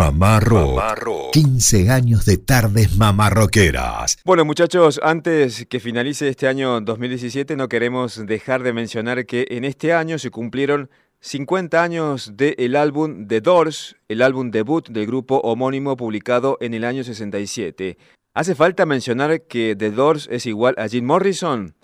Mamarro. 0.00 1.30
15 1.30 1.90
años 1.90 2.24
de 2.24 2.38
tardes 2.38 2.96
mamarroqueras. 2.96 4.16
Bueno, 4.24 4.46
muchachos, 4.46 4.98
antes 5.02 5.66
que 5.68 5.78
finalice 5.78 6.30
este 6.30 6.48
año 6.48 6.80
2017, 6.80 7.54
no 7.54 7.68
queremos 7.68 8.26
dejar 8.26 8.62
de 8.62 8.72
mencionar 8.72 9.26
que 9.26 9.46
en 9.50 9.66
este 9.66 9.92
año 9.92 10.18
se 10.18 10.30
cumplieron 10.30 10.88
50 11.20 11.82
años 11.82 12.32
del 12.34 12.76
álbum 12.76 13.26
The 13.26 13.42
Doors, 13.42 13.96
el 14.08 14.22
álbum 14.22 14.50
debut 14.50 14.88
del 14.88 15.06
grupo 15.06 15.36
homónimo 15.40 15.98
publicado 15.98 16.56
en 16.62 16.72
el 16.72 16.84
año 16.86 17.04
67. 17.04 17.98
¿Hace 18.32 18.54
falta 18.54 18.86
mencionar 18.86 19.42
que 19.42 19.76
The 19.76 19.90
Doors 19.90 20.30
es 20.32 20.46
igual 20.46 20.76
a 20.78 20.88
Jim 20.88 21.04
Morrison? 21.04 21.74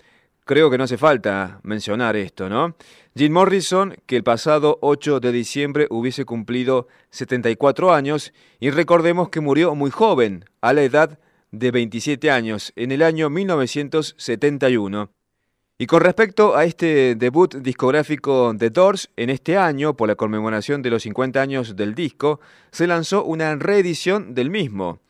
Creo 0.47 0.71
que 0.71 0.77
no 0.77 0.85
hace 0.85 0.97
falta 0.97 1.59
mencionar 1.63 2.15
esto, 2.15 2.47
¿no? 2.47 2.77
Jim 3.13 3.33
Morrison, 3.33 3.97
que 4.05 4.15
el 4.15 4.23
pasado 4.23 4.79
8 4.81 5.19
de 5.19 5.33
diciembre 5.33 5.87
hubiese 5.89 6.23
cumplido 6.23 6.87
74 7.09 7.93
años, 7.93 8.31
y 8.61 8.69
recordemos 8.69 9.27
que 9.27 9.41
murió 9.41 9.75
muy 9.75 9.91
joven, 9.91 10.45
a 10.61 10.71
la 10.71 10.83
edad 10.83 11.19
de 11.51 11.71
27 11.71 12.31
años, 12.31 12.71
en 12.77 12.93
el 12.93 13.01
año 13.01 13.29
1971. 13.29 15.09
Y 15.77 15.85
con 15.85 15.99
respecto 15.99 16.55
a 16.55 16.63
este 16.63 17.15
debut 17.15 17.53
discográfico 17.55 18.53
de 18.53 18.69
Doors, 18.69 19.09
en 19.17 19.29
este 19.29 19.57
año, 19.57 19.97
por 19.97 20.07
la 20.07 20.15
conmemoración 20.15 20.81
de 20.81 20.91
los 20.91 21.03
50 21.03 21.41
años 21.41 21.75
del 21.75 21.93
disco, 21.93 22.39
se 22.71 22.87
lanzó 22.87 23.25
una 23.25 23.53
reedición 23.57 24.33
del 24.33 24.49
mismo. 24.49 25.01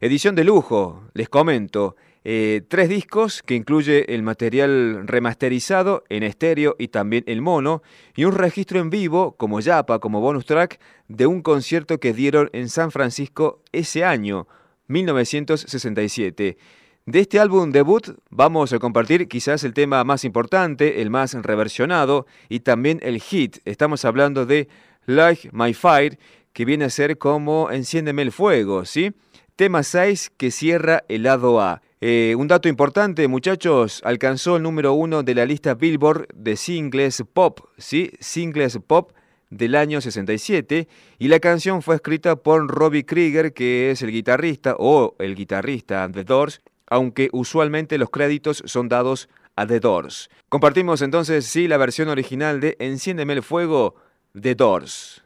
Edición 0.00 0.34
de 0.34 0.44
lujo, 0.44 1.02
les 1.12 1.28
comento. 1.28 1.96
Eh, 2.28 2.62
tres 2.66 2.88
discos 2.88 3.40
que 3.40 3.54
incluye 3.54 4.12
el 4.12 4.24
material 4.24 5.06
remasterizado 5.06 6.02
en 6.08 6.24
estéreo 6.24 6.74
y 6.76 6.88
también 6.88 7.22
el 7.28 7.40
mono, 7.40 7.84
y 8.16 8.24
un 8.24 8.32
registro 8.32 8.80
en 8.80 8.90
vivo, 8.90 9.36
como 9.36 9.60
Yapa, 9.60 10.00
como 10.00 10.20
bonus 10.20 10.44
track, 10.44 10.80
de 11.06 11.28
un 11.28 11.40
concierto 11.40 12.00
que 12.00 12.12
dieron 12.12 12.50
en 12.52 12.68
San 12.68 12.90
Francisco 12.90 13.62
ese 13.70 14.04
año, 14.04 14.48
1967. 14.88 16.58
De 17.04 17.20
este 17.20 17.38
álbum 17.38 17.70
debut 17.70 18.18
vamos 18.28 18.72
a 18.72 18.80
compartir 18.80 19.28
quizás 19.28 19.62
el 19.62 19.72
tema 19.72 20.02
más 20.02 20.24
importante, 20.24 21.02
el 21.02 21.10
más 21.10 21.32
reversionado 21.34 22.26
y 22.48 22.58
también 22.58 22.98
el 23.04 23.20
hit. 23.20 23.58
Estamos 23.64 24.04
hablando 24.04 24.46
de 24.46 24.66
Like 25.04 25.50
My 25.52 25.72
Fire, 25.74 26.18
que 26.52 26.64
viene 26.64 26.86
a 26.86 26.90
ser 26.90 27.18
como 27.18 27.70
Enciéndeme 27.70 28.22
el 28.22 28.32
fuego, 28.32 28.84
¿sí? 28.84 29.12
Tema 29.54 29.84
6 29.84 30.32
que 30.36 30.50
cierra 30.50 31.04
el 31.08 31.22
lado 31.22 31.60
A. 31.60 31.82
Eh, 32.00 32.34
un 32.36 32.48
dato 32.48 32.68
importante, 32.68 33.26
muchachos, 33.28 34.02
alcanzó 34.04 34.56
el 34.56 34.62
número 34.62 34.92
uno 34.92 35.22
de 35.22 35.34
la 35.34 35.46
lista 35.46 35.74
Billboard 35.74 36.28
de 36.34 36.56
singles 36.56 37.24
pop, 37.32 37.60
¿sí? 37.78 38.12
Singles 38.20 38.78
pop 38.86 39.12
del 39.50 39.74
año 39.74 40.00
67 40.00 40.88
y 41.18 41.28
la 41.28 41.40
canción 41.40 41.80
fue 41.82 41.94
escrita 41.94 42.36
por 42.36 42.66
Robbie 42.68 43.06
Krieger, 43.06 43.52
que 43.52 43.90
es 43.90 44.02
el 44.02 44.10
guitarrista 44.10 44.76
o 44.78 45.14
el 45.18 45.34
guitarrista 45.34 46.08
de 46.08 46.24
Doors 46.24 46.60
aunque 46.88 47.28
usualmente 47.32 47.98
los 47.98 48.10
créditos 48.10 48.62
son 48.66 48.88
dados 48.88 49.28
a 49.56 49.66
The 49.66 49.80
Doors. 49.80 50.30
Compartimos 50.48 51.02
entonces, 51.02 51.46
sí, 51.46 51.68
la 51.68 51.76
versión 51.76 52.08
original 52.08 52.60
de 52.60 52.76
Enciéndeme 52.78 53.32
el 53.32 53.42
fuego, 53.42 53.96
The 54.40 54.54
Doors. 54.54 55.25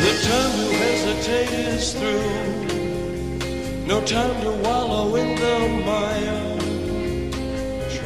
The 0.00 0.14
time 0.22 0.52
to 0.56 0.66
hesitate 0.78 1.50
is 1.74 1.92
through. 1.94 2.22
No 3.86 4.00
time 4.02 4.40
to 4.42 4.50
wallow 4.62 5.16
in 5.16 5.34
the 5.34 5.58
mire. 5.84 6.48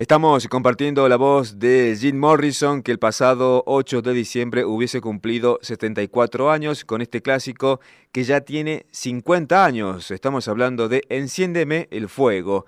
Estamos 0.00 0.48
compartiendo 0.48 1.08
la 1.08 1.16
voz 1.16 1.58
de 1.58 1.96
Jim 2.00 2.18
Morrison, 2.18 2.82
que 2.82 2.92
el 2.92 2.98
pasado 2.98 3.62
8 3.66 4.02
de 4.02 4.12
diciembre 4.14 4.64
hubiese 4.64 5.00
cumplido 5.00 5.58
74 5.62 6.50
años 6.50 6.84
con 6.84 7.02
este 7.02 7.20
clásico 7.20 7.78
que 8.10 8.24
ya 8.24 8.40
tiene 8.40 8.86
50 8.90 9.64
años. 9.64 10.10
Estamos 10.10 10.48
hablando 10.48 10.88
de 10.88 11.02
Enciéndeme 11.08 11.88
el 11.90 12.08
Fuego. 12.08 12.64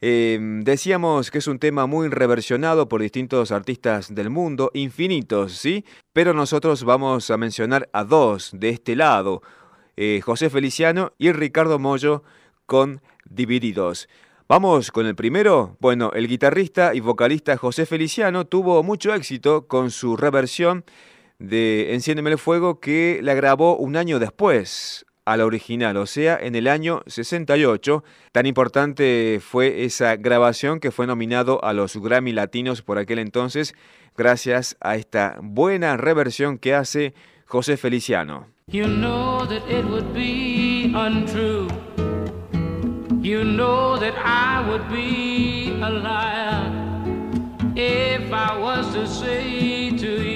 Eh, 0.00 0.38
decíamos 0.62 1.30
que 1.30 1.38
es 1.38 1.46
un 1.46 1.58
tema 1.58 1.86
muy 1.86 2.08
reversionado 2.08 2.88
por 2.88 3.00
distintos 3.00 3.50
artistas 3.50 4.14
del 4.14 4.30
mundo, 4.30 4.70
infinitos, 4.74 5.52
¿sí? 5.52 5.84
Pero 6.12 6.34
nosotros 6.34 6.84
vamos 6.84 7.30
a 7.30 7.36
mencionar 7.36 7.88
a 7.92 8.04
dos 8.04 8.50
de 8.52 8.70
este 8.70 8.94
lado, 8.94 9.42
eh, 9.96 10.20
José 10.22 10.50
Feliciano 10.50 11.12
y 11.16 11.32
Ricardo 11.32 11.78
Mollo 11.78 12.22
con 12.66 13.00
Divididos. 13.24 14.08
Vamos 14.48 14.92
con 14.92 15.06
el 15.06 15.16
primero. 15.16 15.76
Bueno, 15.80 16.12
el 16.14 16.28
guitarrista 16.28 16.94
y 16.94 17.00
vocalista 17.00 17.56
José 17.56 17.86
Feliciano 17.86 18.46
tuvo 18.46 18.82
mucho 18.82 19.14
éxito 19.14 19.66
con 19.66 19.90
su 19.90 20.16
reversión 20.16 20.84
de 21.38 21.94
Enciéndeme 21.94 22.30
el 22.30 22.38
Fuego 22.38 22.80
que 22.80 23.20
la 23.22 23.34
grabó 23.34 23.76
un 23.76 23.96
año 23.96 24.18
después 24.18 25.05
a 25.26 25.36
la 25.36 25.44
original, 25.44 25.96
o 25.98 26.06
sea, 26.06 26.38
en 26.40 26.54
el 26.54 26.68
año 26.68 27.02
68. 27.06 28.02
Tan 28.32 28.46
importante 28.46 29.40
fue 29.42 29.84
esa 29.84 30.16
grabación 30.16 30.80
que 30.80 30.90
fue 30.90 31.06
nominado 31.06 31.62
a 31.62 31.72
los 31.72 31.96
Grammy 31.96 32.32
Latinos 32.32 32.80
por 32.80 32.96
aquel 32.98 33.18
entonces, 33.18 33.74
gracias 34.16 34.76
a 34.80 34.96
esta 34.96 35.36
buena 35.42 35.96
reversión 35.96 36.58
que 36.58 36.74
hace 36.74 37.12
José 37.44 37.76
Feliciano. 37.76 38.46
You 38.68 38.86
know 38.86 39.46
that 39.46 39.62
it 39.68 39.84
would 39.84 40.12
be 40.14 40.92
untrue. 40.94 41.68
You 43.20 43.44
know 43.44 43.98
that 43.98 44.14
I 44.24 44.68
would 44.68 44.88
be 44.88 45.72
a 45.82 45.90
liar 45.90 46.72
if 47.76 48.32
I 48.32 48.56
was 48.58 48.92
to 48.94 49.06
say 49.06 49.90
to 49.90 50.22
you, 50.22 50.35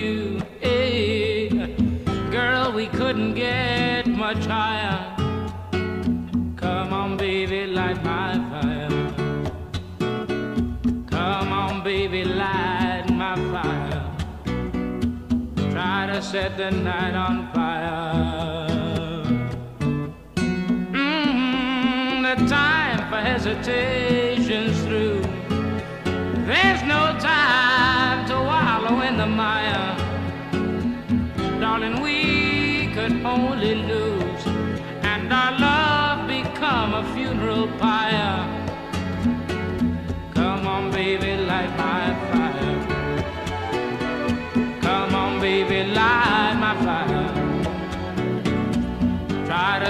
we 2.80 2.86
couldn't 2.86 3.34
get 3.34 4.06
much 4.06 4.46
higher. 4.46 5.14
Come 6.56 6.94
on, 6.94 7.18
baby, 7.18 7.66
light 7.66 8.02
my 8.02 8.32
fire. 8.50 8.88
Come 11.10 11.52
on, 11.52 11.84
baby, 11.84 12.24
light 12.24 13.04
my 13.10 13.36
fire. 13.52 14.02
Try 15.70 16.06
to 16.10 16.22
set 16.22 16.56
the 16.56 16.70
night 16.70 17.14
on 17.26 17.52
fire. 17.52 19.26
Mm, 20.94 22.22
the 22.22 22.36
time 22.46 23.00
for 23.10 23.20
hesitation's 23.28 24.29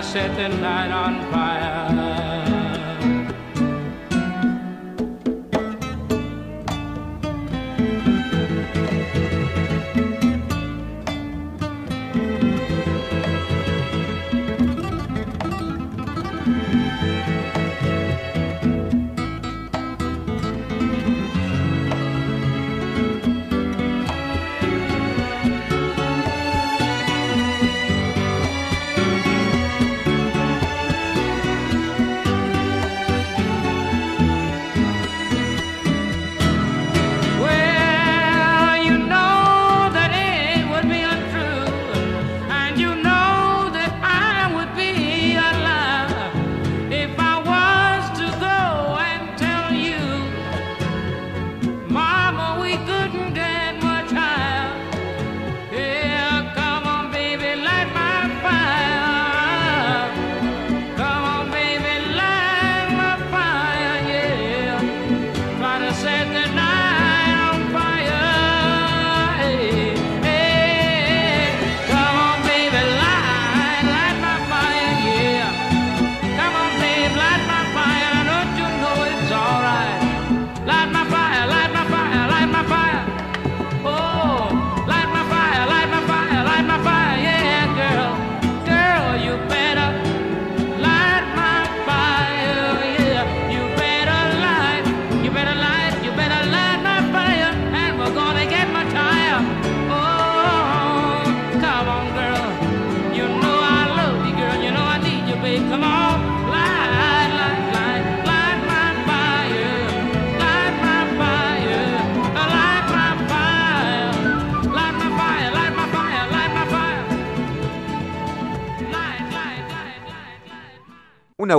set 0.03 0.35
the 0.37 0.49
night 0.49 0.91
on 0.91 1.31
fire. 1.31 1.90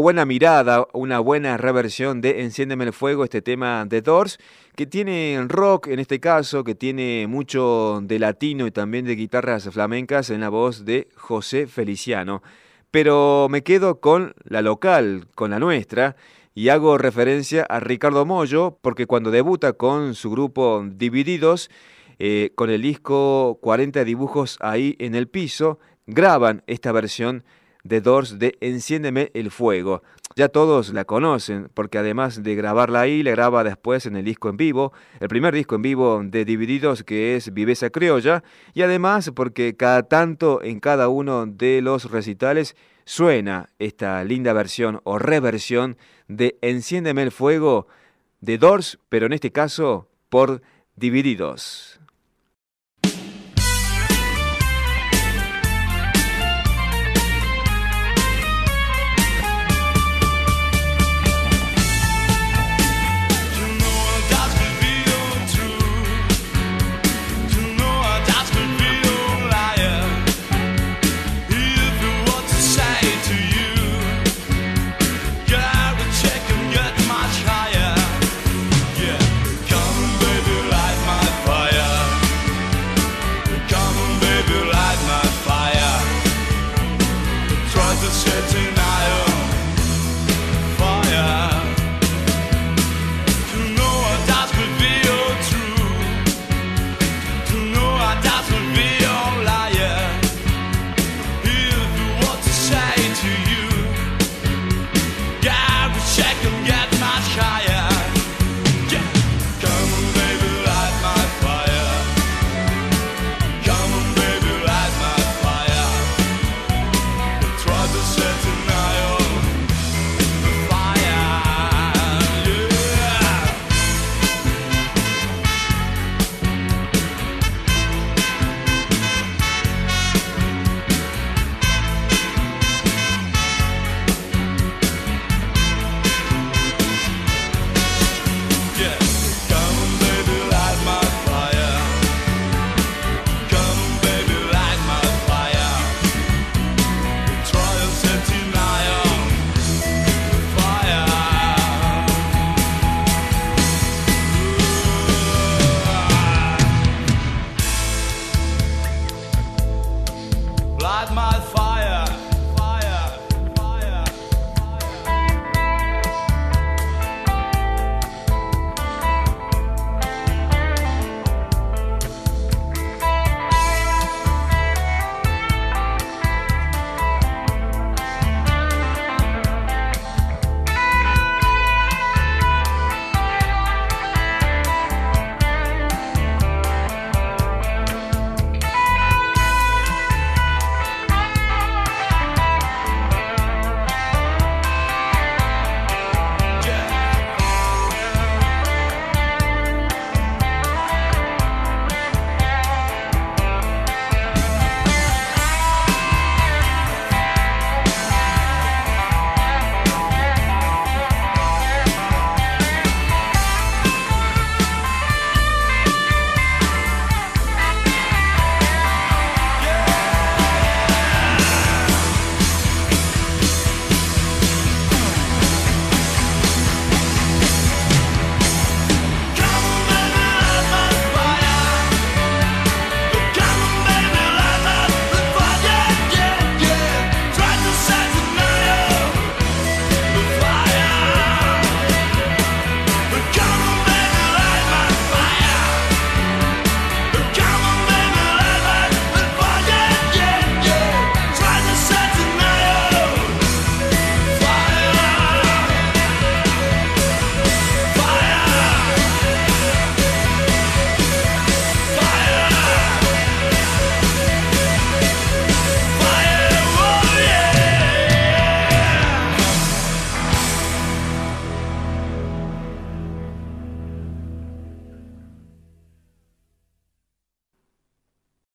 Buena 0.01 0.25
mirada, 0.25 0.87
una 0.93 1.19
buena 1.19 1.57
reversión 1.57 2.21
de 2.21 2.41
Enciéndeme 2.41 2.85
el 2.85 2.93
Fuego, 2.93 3.23
este 3.23 3.41
tema 3.41 3.85
de 3.85 4.01
Doors, 4.01 4.39
que 4.75 4.87
tiene 4.87 5.39
rock 5.47 5.87
en 5.87 5.99
este 5.99 6.19
caso, 6.19 6.63
que 6.63 6.73
tiene 6.73 7.27
mucho 7.27 7.99
de 8.01 8.17
latino 8.17 8.65
y 8.65 8.71
también 8.71 9.05
de 9.05 9.15
guitarras 9.15 9.69
flamencas 9.69 10.31
en 10.31 10.41
la 10.41 10.49
voz 10.49 10.85
de 10.85 11.07
José 11.15 11.67
Feliciano. 11.67 12.41
Pero 12.89 13.47
me 13.49 13.61
quedo 13.61 13.99
con 13.99 14.33
la 14.43 14.63
local, 14.63 15.27
con 15.35 15.51
la 15.51 15.59
nuestra, 15.59 16.15
y 16.55 16.69
hago 16.69 16.97
referencia 16.97 17.63
a 17.63 17.79
Ricardo 17.79 18.25
Mollo, 18.25 18.79
porque 18.81 19.05
cuando 19.05 19.29
debuta 19.29 19.73
con 19.73 20.15
su 20.15 20.31
grupo 20.31 20.83
Divididos, 20.83 21.69
eh, 22.17 22.51
con 22.55 22.71
el 22.71 22.81
disco 22.81 23.59
40 23.61 24.03
dibujos 24.03 24.57
ahí 24.61 24.95
en 24.99 25.13
el 25.13 25.27
piso, 25.27 25.79
graban 26.07 26.63
esta 26.65 26.91
versión 26.91 27.43
de 27.83 28.01
Doors 28.01 28.39
de 28.39 28.57
Enciéndeme 28.61 29.31
el 29.33 29.51
Fuego. 29.51 30.03
Ya 30.35 30.47
todos 30.47 30.93
la 30.93 31.05
conocen, 31.05 31.69
porque 31.73 31.97
además 31.97 32.41
de 32.41 32.55
grabarla 32.55 33.01
ahí, 33.01 33.21
la 33.21 33.31
graba 33.31 33.63
después 33.63 34.05
en 34.05 34.15
el 34.15 34.23
disco 34.23 34.49
en 34.49 34.57
vivo, 34.57 34.93
el 35.19 35.27
primer 35.27 35.53
disco 35.53 35.75
en 35.75 35.81
vivo 35.81 36.21
de 36.23 36.45
Divididos 36.45 37.03
que 37.03 37.35
es 37.35 37.53
Viveza 37.53 37.89
Criolla, 37.89 38.43
y 38.73 38.81
además 38.81 39.31
porque 39.35 39.75
cada 39.75 40.03
tanto 40.03 40.63
en 40.63 40.79
cada 40.79 41.09
uno 41.09 41.45
de 41.45 41.81
los 41.81 42.09
recitales 42.11 42.75
suena 43.03 43.69
esta 43.79 44.23
linda 44.23 44.53
versión 44.53 45.01
o 45.03 45.19
reversión 45.19 45.97
de 46.27 46.57
Enciéndeme 46.61 47.23
el 47.23 47.31
Fuego 47.31 47.87
de 48.39 48.57
Doors, 48.57 48.99
pero 49.09 49.25
en 49.25 49.33
este 49.33 49.51
caso 49.51 50.07
por 50.29 50.61
Divididos. 50.95 51.99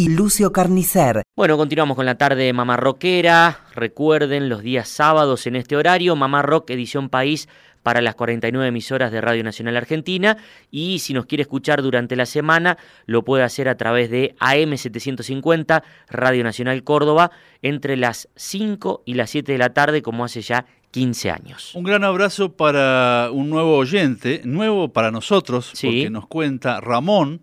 y 0.00 0.08
Lucio 0.08 0.50
Carnicer. 0.50 1.24
Bueno, 1.36 1.58
continuamos 1.58 1.94
con 1.94 2.06
la 2.06 2.14
tarde 2.14 2.50
Mamá 2.54 2.78
Rockera. 2.78 3.66
Recuerden 3.74 4.48
los 4.48 4.62
días 4.62 4.88
sábados 4.88 5.46
en 5.46 5.56
este 5.56 5.76
horario, 5.76 6.16
Mamá 6.16 6.40
Rock 6.40 6.70
Edición 6.70 7.10
País 7.10 7.50
para 7.82 8.00
las 8.00 8.14
49 8.14 8.66
emisoras 8.68 9.12
de 9.12 9.20
Radio 9.20 9.44
Nacional 9.44 9.76
Argentina 9.76 10.38
y 10.70 11.00
si 11.00 11.12
nos 11.12 11.26
quiere 11.26 11.42
escuchar 11.42 11.82
durante 11.82 12.16
la 12.16 12.24
semana 12.24 12.78
lo 13.04 13.24
puede 13.24 13.42
hacer 13.44 13.68
a 13.68 13.76
través 13.76 14.10
de 14.10 14.34
AM750 14.40 15.82
Radio 16.08 16.44
Nacional 16.44 16.82
Córdoba 16.82 17.30
entre 17.60 17.98
las 17.98 18.30
5 18.36 19.02
y 19.04 19.14
las 19.14 19.28
7 19.28 19.52
de 19.52 19.58
la 19.58 19.74
tarde 19.74 20.00
como 20.00 20.24
hace 20.24 20.40
ya 20.40 20.64
15 20.92 21.30
años. 21.30 21.74
Un 21.74 21.84
gran 21.84 22.04
abrazo 22.04 22.52
para 22.52 23.28
un 23.32 23.50
nuevo 23.50 23.76
oyente, 23.76 24.40
nuevo 24.44 24.94
para 24.94 25.10
nosotros, 25.10 25.70
Sí. 25.74 25.86
porque 25.88 26.10
nos 26.10 26.26
cuenta 26.26 26.80
Ramón 26.80 27.42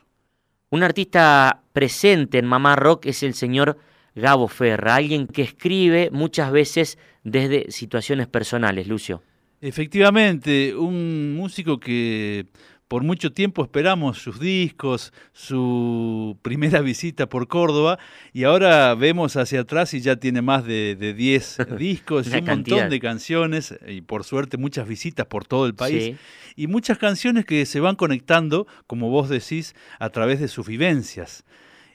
Un 0.71 0.83
artista 0.83 1.63
presente 1.73 2.37
en 2.37 2.45
Mamá 2.45 2.75
Rock 2.75 3.07
es 3.07 3.23
el 3.23 3.33
señor 3.33 3.79
Gabo 4.13 4.47
Ferra, 4.47 4.95
alguien 4.95 5.25
que 5.25 5.41
escribe 5.41 6.09
muchas 6.11 6.51
veces 6.51 6.99
desde 7.23 7.71
situaciones 7.71 8.27
personales, 8.27 8.87
Lucio. 8.87 9.23
Efectivamente, 9.61 10.75
un 10.75 11.35
músico 11.35 11.79
que 11.79 12.45
por 12.89 13.03
mucho 13.03 13.31
tiempo 13.31 13.63
esperamos 13.63 14.17
sus 14.17 14.39
discos, 14.41 15.13
su 15.31 16.37
primera 16.41 16.81
visita 16.81 17.29
por 17.29 17.47
Córdoba, 17.47 17.97
y 18.33 18.43
ahora 18.43 18.93
vemos 18.95 19.37
hacia 19.37 19.61
atrás 19.61 19.93
y 19.93 20.01
ya 20.01 20.17
tiene 20.17 20.41
más 20.41 20.65
de, 20.65 20.97
de 20.99 21.13
10 21.13 21.57
discos 21.77 22.27
y 22.27 22.37
un 22.37 22.45
cantidad. 22.45 22.75
montón 22.77 22.89
de 22.89 22.99
canciones, 22.99 23.75
y 23.87 24.01
por 24.01 24.23
suerte 24.25 24.57
muchas 24.57 24.87
visitas 24.87 25.25
por 25.27 25.45
todo 25.45 25.65
el 25.65 25.75
país, 25.75 26.03
Sí. 26.03 26.15
y 26.57 26.67
muchas 26.67 26.97
canciones 26.97 27.45
que 27.45 27.65
se 27.65 27.79
van 27.79 27.95
conectando, 27.95 28.67
como 28.87 29.09
vos 29.09 29.29
decís, 29.29 29.75
a 29.99 30.09
través 30.09 30.39
de 30.41 30.47
sus 30.49 30.67
vivencias. 30.67 31.45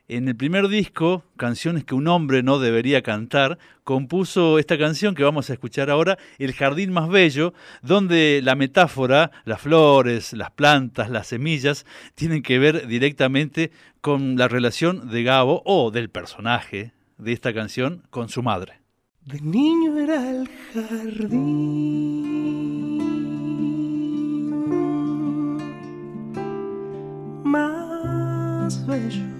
En 0.07 0.29
el 0.29 0.37
primer 0.37 0.69
disco, 0.69 1.25
Canciones 1.39 1.85
que 1.85 1.95
un 1.95 2.09
hombre 2.09 2.43
no 2.43 2.59
debería 2.59 3.01
cantar, 3.01 3.59
compuso 3.85 4.59
esta 4.59 4.77
canción 4.77 5.15
que 5.15 5.25
vamos 5.25 5.49
a 5.49 5.55
escuchar 5.55 5.89
ahora, 5.89 6.19
El 6.39 6.53
jardín 6.53 6.93
más 6.93 7.09
bello, 7.09 7.55
donde 7.81 8.43
la 8.45 8.55
metáfora, 8.55 9.31
las 9.47 9.63
flores, 9.63 10.35
las 10.35 10.51
plantas, 10.51 11.09
las 11.09 11.29
semillas, 11.29 11.87
tienen 12.15 12.43
que 12.43 12.59
ver 12.59 12.87
directamente 12.87 13.71
con 14.03 14.37
la 14.37 14.47
relación 14.47 15.09
de 15.09 15.23
Gabo 15.23 15.63
o 15.65 15.91
del 15.91 16.11
personaje 16.11 16.93
de 17.17 17.33
esta 17.33 17.55
canción 17.55 18.03
con 18.11 18.29
su 18.29 18.43
madre. 18.43 18.81
De 19.25 19.41
niño 19.41 19.97
era 19.99 20.31
el 20.31 20.47
jardín 20.75 21.79
más 27.45 28.87
bello. 28.87 29.34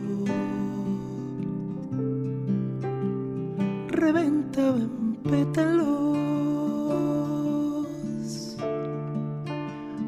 Reventaba 3.97 4.77
en 4.77 5.15
pétalos 5.23 5.87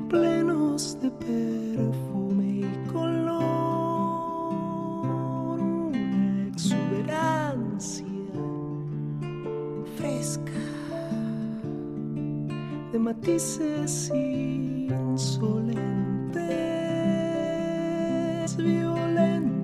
plenos 0.09 0.99
de 1.01 1.11
perfume 1.13 2.63
y 2.63 2.67
color, 2.93 3.61
una 5.61 6.49
exuberancia 6.49 8.05
fresca 9.97 10.61
de 12.93 12.99
matices 12.99 14.11
insolentes, 14.13 15.77
violento, 18.57 19.56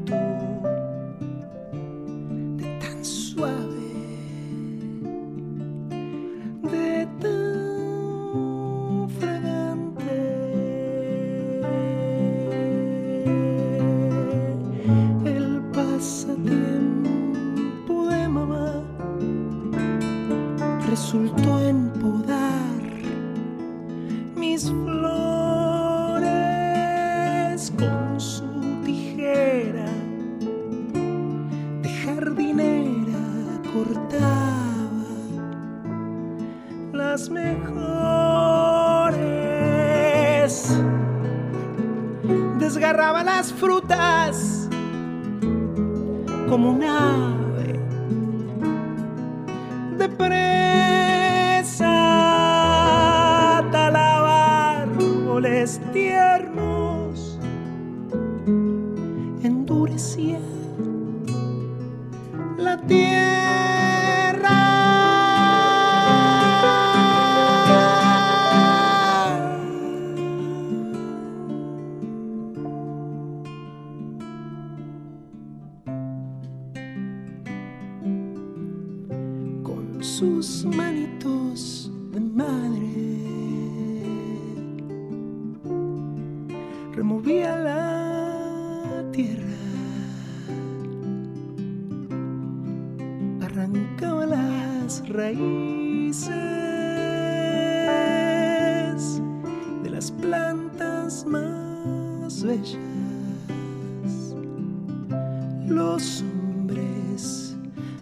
los 105.67 106.23
hombres 106.23 107.57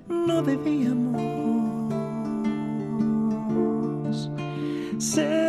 no 0.09 0.43
debíamos 0.43 1.21
ser 4.99 5.40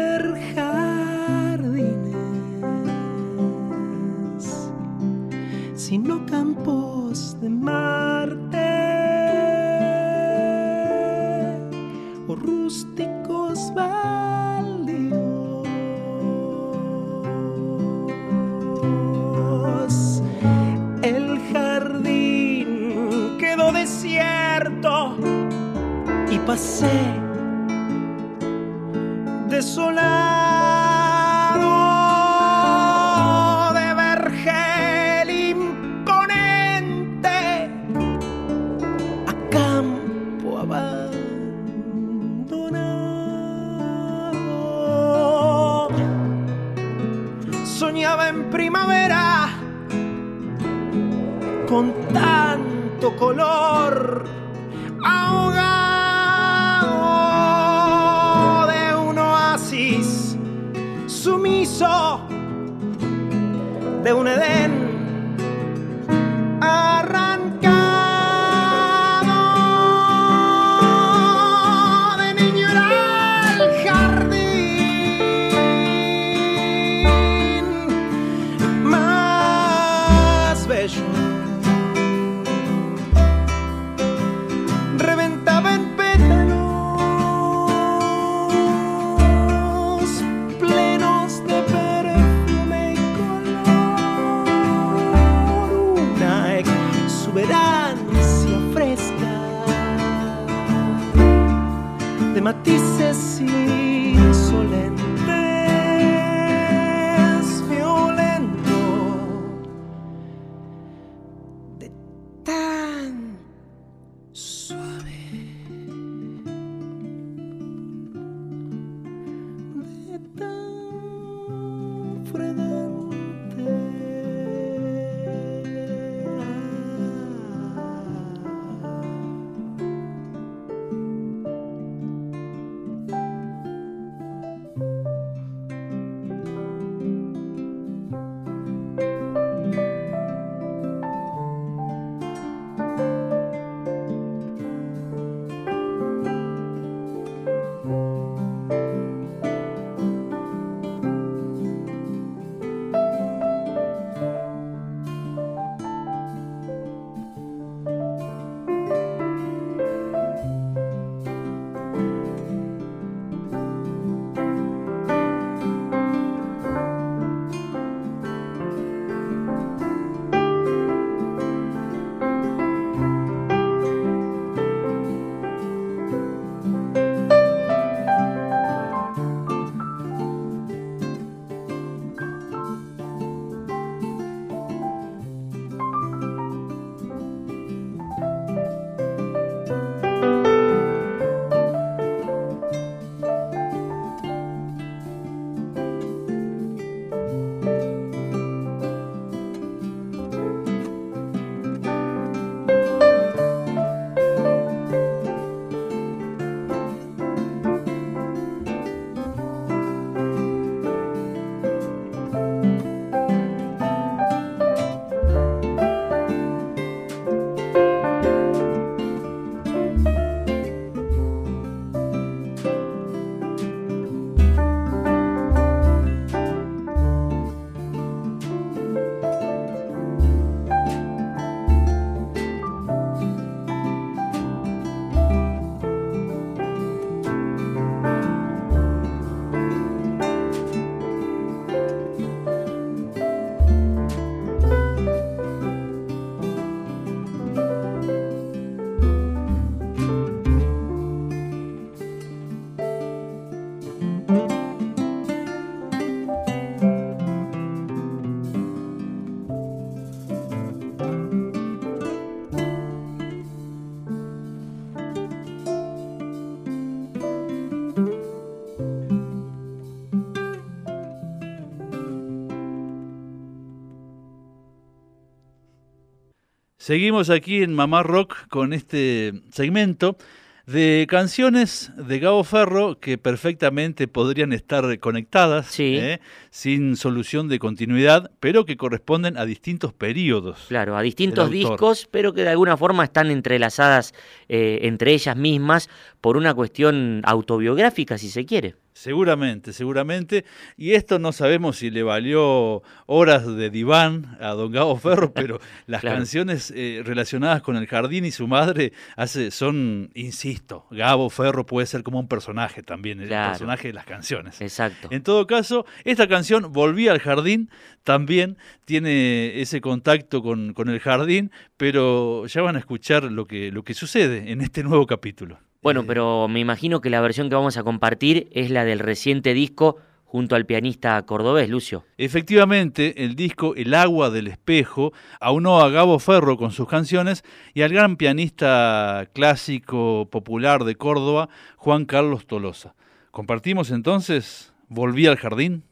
Seguimos 276.81 277.29
aquí 277.29 277.61
en 277.61 277.75
Mamá 277.75 278.01
Rock 278.01 278.47
con 278.49 278.73
este 278.73 279.33
segmento 279.51 280.17
de 280.65 281.05
canciones 281.07 281.91
de 281.95 282.17
Gabo 282.17 282.43
Ferro 282.43 282.99
que 282.99 283.19
perfectamente 283.19 284.07
podrían 284.07 284.51
estar 284.51 284.97
conectadas, 284.97 285.79
¿eh? 285.79 286.21
sin 286.49 286.95
solución 286.95 287.49
de 287.49 287.59
continuidad, 287.59 288.31
pero 288.39 288.65
que 288.65 288.77
corresponden 288.77 289.37
a 289.37 289.45
distintos 289.45 289.93
periodos. 289.93 290.65
Claro, 290.69 290.97
a 290.97 291.03
distintos 291.03 291.51
discos, 291.51 292.07
pero 292.09 292.33
que 292.33 292.41
de 292.41 292.49
alguna 292.49 292.75
forma 292.77 293.03
están 293.03 293.29
entrelazadas 293.29 294.15
eh, 294.49 294.79
entre 294.81 295.13
ellas 295.13 295.37
mismas 295.37 295.87
por 296.19 296.35
una 296.35 296.55
cuestión 296.55 297.21
autobiográfica, 297.25 298.17
si 298.17 298.29
se 298.29 298.43
quiere. 298.47 298.73
Seguramente, 298.93 299.73
seguramente. 299.73 300.45
Y 300.77 300.91
esto 300.93 301.17
no 301.17 301.31
sabemos 301.31 301.77
si 301.77 301.89
le 301.89 302.03
valió 302.03 302.83
horas 303.05 303.47
de 303.55 303.69
diván 303.69 304.37
a 304.39 304.49
don 304.49 304.71
Gabo 304.71 304.97
Ferro, 304.97 305.31
pero 305.33 305.59
las 305.87 306.01
Claro. 306.01 306.17
canciones 306.17 306.71
eh, 306.75 307.01
relacionadas 307.05 307.61
con 307.61 307.75
el 307.77 307.87
jardín 307.87 308.25
y 308.25 308.31
su 308.31 308.47
madre 308.47 308.91
hace, 309.15 309.49
son, 309.51 310.09
insisto, 310.13 310.85
Gabo 310.91 311.29
Ferro 311.29 311.65
puede 311.65 311.87
ser 311.87 312.03
como 312.03 312.19
un 312.19 312.27
personaje 312.27 312.83
también, 312.83 313.21
el 313.21 313.29
personaje 313.29 313.87
de 313.87 313.93
las 313.93 314.05
canciones. 314.05 314.59
Exacto. 314.61 315.07
En 315.11 315.23
todo 315.23 315.47
caso, 315.47 315.85
esta 316.03 316.27
canción, 316.27 316.71
Volví 316.71 317.07
al 317.07 317.19
Jardín, 317.19 317.69
también 318.03 318.57
tiene 318.85 319.61
ese 319.61 319.79
contacto 319.81 320.41
con, 320.41 320.73
con 320.73 320.89
el 320.89 320.99
jardín, 320.99 321.51
pero 321.77 322.45
ya 322.47 322.61
van 322.61 322.75
a 322.75 322.79
escuchar 322.79 323.23
lo 323.31 323.45
que, 323.45 323.71
lo 323.71 323.83
que 323.83 323.93
sucede 323.93 324.51
en 324.51 324.61
este 324.61 324.83
nuevo 324.83 325.05
capítulo. 325.07 325.59
Bueno, 325.81 326.05
pero 326.05 326.47
me 326.47 326.59
imagino 326.59 327.01
que 327.01 327.09
la 327.09 327.21
versión 327.21 327.49
que 327.49 327.55
vamos 327.55 327.75
a 327.75 327.83
compartir 327.83 328.49
es 328.51 328.69
la 328.69 328.85
del 328.85 328.99
reciente 328.99 329.55
disco 329.55 329.97
junto 330.25 330.55
al 330.55 330.67
pianista 330.67 331.19
cordobés, 331.23 331.69
Lucio. 331.69 332.05
Efectivamente, 332.17 333.25
el 333.25 333.35
disco 333.35 333.73
El 333.75 333.95
agua 333.95 334.29
del 334.29 334.47
espejo 334.47 335.11
aunó 335.39 335.81
a 335.81 335.89
Gabo 335.89 336.19
Ferro 336.19 336.55
con 336.55 336.69
sus 336.71 336.87
canciones 336.87 337.43
y 337.73 337.81
al 337.81 337.93
gran 337.93 338.15
pianista 338.15 339.27
clásico 339.33 340.29
popular 340.31 340.83
de 340.83 340.95
Córdoba, 340.95 341.49
Juan 341.77 342.05
Carlos 342.05 342.45
Tolosa. 342.45 342.93
Compartimos 343.31 343.89
entonces 343.89 344.71
Volví 344.87 345.25
al 345.25 345.37
jardín. 345.37 345.83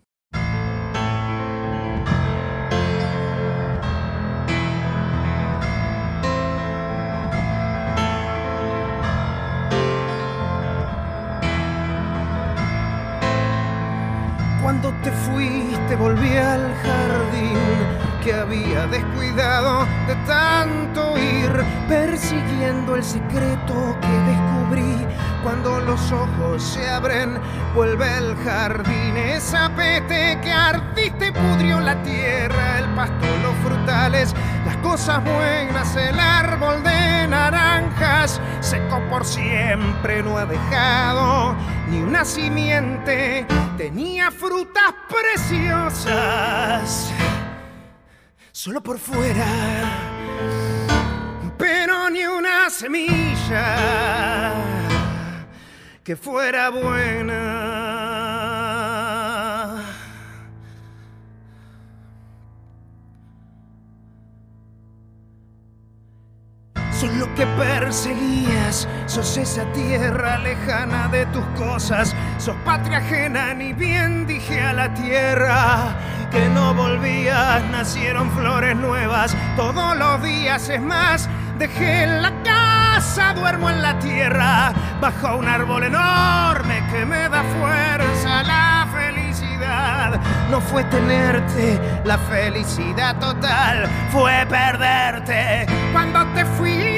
Había 18.31 18.87
descuidado 18.87 19.85
de 20.07 20.15
tanto 20.27 21.17
ir 21.17 21.49
persiguiendo 21.87 22.95
el 22.95 23.03
secreto 23.03 23.97
que 24.01 24.07
descubrí. 24.07 25.07
Cuando 25.43 25.79
los 25.79 26.11
ojos 26.11 26.61
se 26.61 26.89
abren, 26.89 27.39
vuelve 27.73 28.05
el 28.17 28.35
jardín, 28.37 29.15
esa 29.17 29.73
pete 29.75 30.37
que 30.41 30.51
ardiste 30.51 31.31
pudrió 31.31 31.79
la 31.79 32.01
tierra, 32.03 32.79
el 32.79 32.85
pasto, 32.93 33.25
los 33.41 33.55
frutales, 33.63 34.35
las 34.65 34.75
cosas 34.77 35.23
buenas, 35.23 35.95
el 35.95 36.19
árbol 36.19 36.83
de 36.83 37.27
naranjas, 37.27 38.41
seco 38.59 39.01
por 39.09 39.25
siempre, 39.25 40.21
no 40.21 40.37
ha 40.37 40.45
dejado 40.45 41.55
ni 41.89 42.01
una 42.01 42.25
simiente, 42.25 43.45
tenía 43.77 44.29
frutas 44.29 44.93
preciosas 45.07 47.11
solo 48.61 48.83
por 48.83 48.99
fuera, 48.99 49.45
pero 51.57 52.09
ni 52.09 52.25
una 52.25 52.69
semilla 52.69 54.53
que 56.03 56.17
fuera 56.17 56.69
buena. 56.69 57.45
Sos 66.91 67.13
lo 67.13 67.33
que 67.35 67.45
perseguías, 67.45 68.89
sos 69.05 69.37
esa 69.37 69.63
tierra 69.71 70.37
lejana 70.39 71.07
de 71.07 71.25
tus 71.27 71.45
cosas, 71.57 72.13
sos 72.37 72.57
patria 72.65 72.97
ajena, 72.97 73.53
ni 73.53 73.71
bien 73.71 74.27
dije 74.27 74.59
a 74.59 74.73
la 74.73 74.93
tierra 74.93 75.95
que 76.31 76.49
no 76.49 76.73
volvías, 76.73 77.63
nacieron 77.71 78.29
flores 78.31 78.75
nuevas 78.75 79.35
todos 79.55 79.97
los 79.97 80.21
días, 80.23 80.69
es 80.69 80.81
más, 80.81 81.29
dejé 81.57 82.05
la 82.07 82.31
casa, 82.43 83.33
duermo 83.33 83.69
en 83.69 83.81
la 83.81 83.97
tierra, 83.99 84.73
bajo 85.01 85.37
un 85.37 85.47
árbol 85.47 85.83
enorme 85.83 86.83
que 86.91 87.05
me 87.05 87.29
da 87.29 87.43
fuerza, 87.43 88.43
la 88.43 88.87
felicidad 88.93 90.19
no 90.49 90.61
fue 90.61 90.83
tenerte, 90.85 91.79
la 92.05 92.17
felicidad 92.17 93.17
total 93.19 93.87
fue 94.11 94.45
perderte. 94.49 95.65
Cuando 95.91 96.25
te 96.33 96.45
fuiste 96.45 96.88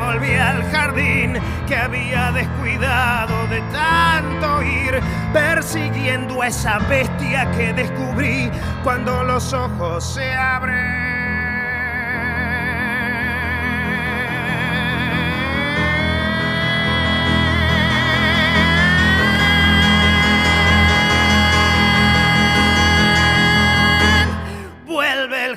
volví 0.00 0.34
al 0.34 0.62
jardín 0.70 1.38
que 1.68 1.76
había 1.76 2.32
descuidado 2.32 3.46
de 3.48 3.60
tanto 3.72 4.62
ir 4.62 5.00
persiguiendo 5.32 6.42
a 6.42 6.48
esa 6.48 6.78
bestia 6.80 7.50
que 7.52 7.72
descubrí 7.72 8.50
cuando 8.82 9.22
los 9.22 9.52
ojos 9.52 10.14
se 10.14 10.34
abren. 10.34 11.10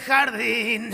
Jardín. 0.05 0.91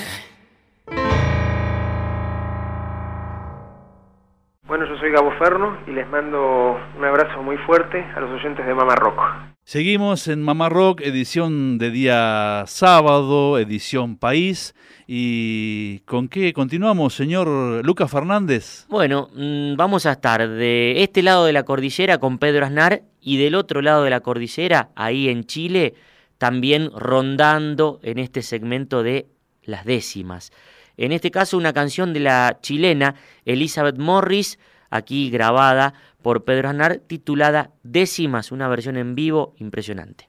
Bueno, 4.70 4.86
yo 4.86 5.00
soy 5.00 5.10
Gabo 5.10 5.32
Ferno 5.40 5.80
y 5.88 5.92
les 5.94 6.08
mando 6.08 6.78
un 6.96 7.04
abrazo 7.04 7.42
muy 7.42 7.58
fuerte 7.58 8.06
a 8.16 8.20
los 8.20 8.30
oyentes 8.30 8.64
de 8.68 8.76
Mama 8.76 8.96
Rock. 8.96 9.20
Seguimos 9.64 10.28
en 10.28 10.44
Mamá 10.44 10.70
Rock, 10.70 11.02
edición 11.02 11.80
de 11.80 11.90
día 11.90 12.66
sábado, 12.68 13.58
edición 13.58 14.16
país. 14.16 14.76
¿Y 15.08 16.02
con 16.02 16.28
qué 16.28 16.54
continuamos, 16.54 17.16
señor 17.16 17.84
Lucas 17.84 18.12
Fernández? 18.12 18.86
Bueno, 18.90 19.30
mm, 19.34 19.76
vamos 19.76 20.06
a 20.06 20.12
estar 20.12 20.48
de 20.48 21.02
este 21.02 21.24
lado 21.24 21.46
de 21.46 21.54
la 21.54 21.64
cordillera 21.64 22.20
con 22.20 22.38
Pedro 22.38 22.64
Aznar 22.64 23.02
y 23.20 23.38
del 23.38 23.56
otro 23.56 23.82
lado 23.82 24.04
de 24.04 24.12
la 24.12 24.20
cordillera, 24.20 24.90
ahí 24.96 25.30
en 25.30 25.46
Chile, 25.46 25.96
también 26.38 26.92
rondando 26.96 28.00
en 28.04 28.20
este 28.20 28.44
segmento 28.44 29.02
de 29.02 29.26
las 29.64 29.84
décimas. 29.84 30.52
En 31.00 31.14
este 31.14 31.32
caso, 31.32 31.58
una 31.58 31.72
canción 31.72 32.12
de 32.12 32.20
la 32.20 32.58
chilena 32.62 33.16
Elizabeth 33.46 33.98
Morris, 33.98 34.60
aquí 34.90 35.30
grabada 35.30 35.94
por 36.22 36.44
Pedro 36.44 36.68
Aznar, 36.68 36.98
titulada 36.98 37.72
Décimas, 37.84 38.52
una 38.52 38.68
versión 38.68 38.98
en 38.98 39.16
vivo 39.16 39.54
impresionante. 39.60 40.28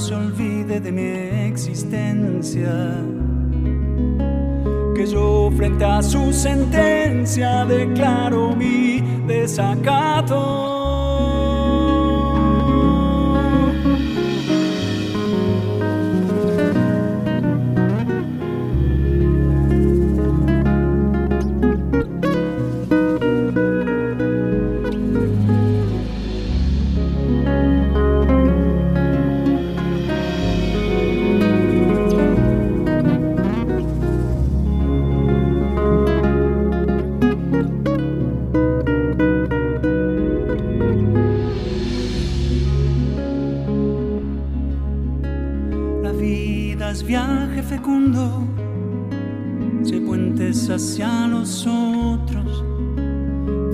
Se 0.00 0.14
olvide 0.14 0.80
de 0.80 0.90
mi 0.90 1.02
existencia. 1.48 2.72
Que 4.94 5.06
yo 5.06 5.50
frente 5.56 5.84
a 5.84 6.02
su 6.02 6.32
sentencia 6.32 7.66
declaro 7.66 8.56
mi 8.56 9.00
desacato. 9.26 10.69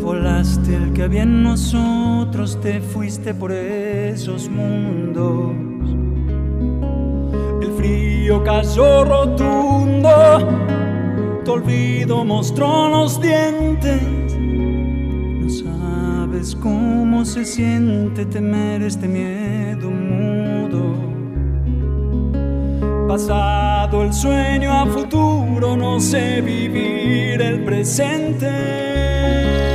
Volaste 0.07 0.76
el 0.76 0.92
que 0.92 1.02
había 1.02 1.24
en 1.24 1.42
nosotros, 1.42 2.61
te 2.61 2.80
fuiste 2.80 3.34
por 3.34 3.50
esos 3.50 4.48
mundos. 4.48 5.50
El 7.61 7.72
frío 7.72 8.44
cayó 8.44 9.04
rotundo, 9.04 10.09
tu 11.44 11.54
olvido 11.54 12.24
mostró 12.24 12.88
los 12.88 13.20
dientes. 13.20 14.00
No 14.38 15.50
sabes 15.50 16.54
cómo 16.54 17.24
se 17.24 17.44
siente 17.44 18.26
temer 18.26 18.82
este 18.82 19.09
miedo 19.09 19.90
mudo. 19.90 20.94
Pasado 23.09 24.04
el 24.04 24.12
sueño 24.12 24.72
a 24.72 24.86
futuro, 24.86 25.76
no 25.76 25.98
sé 25.98 26.42
vivir 26.42 27.42
el 27.42 27.64
presente. 27.64 29.66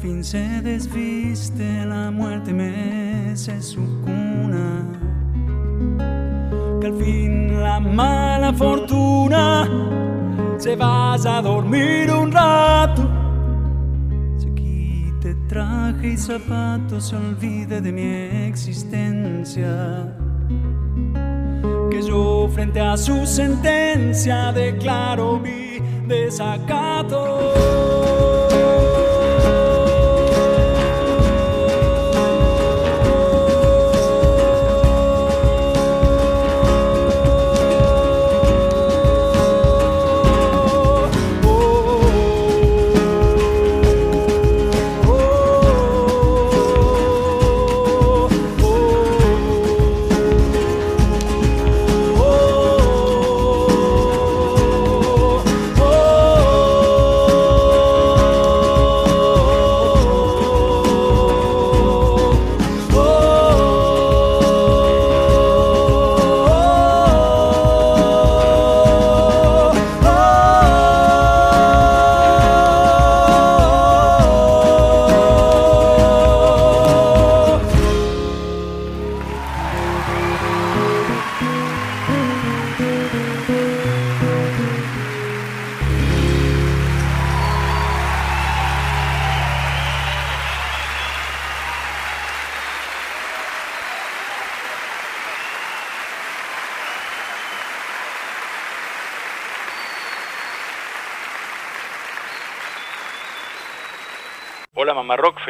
Fin 0.00 0.24
se 0.24 0.62
desviste, 0.62 1.84
la 1.84 2.10
muerte 2.10 2.52
mece 2.52 3.60
su 3.60 3.80
cuna. 4.02 4.86
Que 6.80 6.86
al 6.86 6.94
fin 6.94 7.60
la 7.60 7.78
mala 7.80 8.52
fortuna 8.52 9.68
se 10.56 10.74
vaya 10.74 11.38
a 11.38 11.42
dormir 11.42 12.10
un 12.10 12.32
rato. 12.32 13.02
Se 14.38 14.54
quite 14.54 15.34
traje 15.48 16.14
y 16.14 16.16
zapatos, 16.16 17.08
se 17.08 17.16
olvide 17.16 17.82
de 17.82 17.92
mi 17.92 18.46
existencia 18.48 20.16
que 21.90 22.02
yo 22.02 22.48
frente 22.54 22.80
a 22.80 22.96
su 22.96 23.26
sentencia 23.26 24.52
declaro 24.52 25.38
mi 25.38 25.80
desacato. 26.06 27.79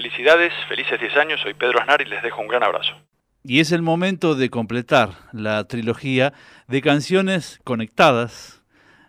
Felicidades, 0.01 0.55
felices 0.66 0.98
10 0.98 1.16
años, 1.18 1.40
soy 1.42 1.53
Pedro 1.53 1.78
Aznar 1.78 2.01
y 2.01 2.07
les 2.07 2.22
dejo 2.22 2.40
un 2.40 2.48
gran 2.48 2.62
abrazo. 2.62 2.94
Y 3.44 3.61
es 3.61 3.70
el 3.70 3.82
momento 3.82 4.34
de 4.34 4.48
completar 4.48 5.11
la 5.30 5.64
trilogía 5.64 6.32
de 6.68 6.80
canciones 6.80 7.61
conectadas 7.64 8.62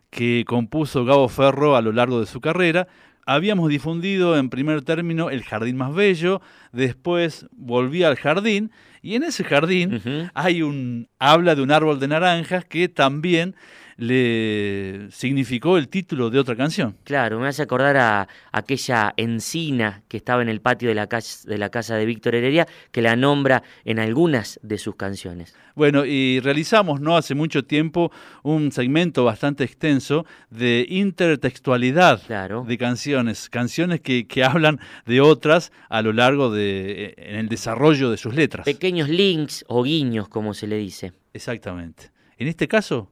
que 0.10 0.44
compuso 0.46 1.06
Gabo 1.06 1.30
Ferro 1.30 1.78
a 1.78 1.82
lo 1.82 1.94
largo 1.94 2.20
de 2.20 2.26
su 2.26 2.42
carrera. 2.42 2.90
Habíamos 3.26 3.70
difundido 3.70 4.38
en 4.38 4.50
primer 4.50 4.82
término 4.82 5.30
El 5.30 5.46
Jardín 5.46 5.78
Más 5.78 5.96
Bello, 5.96 6.42
después 6.74 7.46
Volví 7.52 8.04
al 8.04 8.18
Jardín, 8.18 8.74
y 9.02 9.16
en 9.16 9.24
ese 9.24 9.46
jardín 9.46 10.02
hay 10.34 10.62
un 10.62 11.08
habla 11.20 11.56
de 11.56 11.62
un 11.62 11.72
árbol 11.72 12.02
de 12.02 12.10
naranjas 12.10 12.66
que 12.66 12.90
también 12.90 13.56
le 14.02 15.12
significó 15.12 15.78
el 15.78 15.88
título 15.88 16.32
de 16.32 16.40
otra 16.40 16.56
canción. 16.56 16.98
Claro, 17.04 17.40
me 17.40 17.48
hace 17.48 17.62
acordar 17.62 17.98
a 17.98 18.28
aquella 18.52 19.14
encina 19.16 20.02
que 20.08 20.18
estaba 20.18 20.42
en 20.42 20.50
el 20.50 20.60
patio 20.60 20.90
de 20.90 20.96
la, 20.96 21.06
casa, 21.06 21.48
de 21.48 21.60
la 21.60 21.70
casa 21.70 21.96
de 21.98 22.08
Víctor 22.08 22.34
Heredia, 22.34 22.68
que 22.92 23.04
la 23.04 23.16
nombra 23.16 23.62
en 23.86 24.00
algunas 24.00 24.60
de 24.64 24.80
sus 24.80 24.96
canciones. 24.96 25.56
Bueno, 25.76 26.04
y 26.04 26.40
realizamos 26.40 27.00
no 27.00 27.16
hace 27.16 27.36
mucho 27.36 27.64
tiempo 27.64 28.12
un 28.42 28.72
segmento 28.72 29.24
bastante 29.24 29.64
extenso 29.66 30.26
de 30.50 30.84
intertextualidad 30.90 32.24
de 32.66 32.78
canciones, 32.80 33.50
canciones 33.50 34.02
que, 34.02 34.26
que 34.26 34.44
hablan 34.44 34.80
de 35.06 35.22
otras 35.22 35.72
a 35.90 36.02
lo 36.02 36.12
largo 36.12 36.50
de 36.50 37.14
en 37.18 37.36
el 37.36 37.50
desarrollo 37.50 38.10
de 38.10 38.18
sus 38.18 38.34
letras. 38.34 38.66
Pequeños 38.66 39.10
links 39.10 39.64
o 39.68 39.84
guiños, 39.84 40.28
como 40.28 40.56
se 40.56 40.66
le 40.66 40.78
dice. 40.78 41.14
Exactamente. 41.34 42.10
En 42.38 42.48
este 42.48 42.68
caso, 42.68 43.12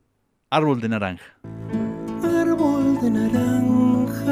Árbol 0.51 0.81
de 0.81 0.89
naranja. 0.89 1.23
Árbol 2.23 2.99
de 3.01 3.11
naranjas 3.11 4.25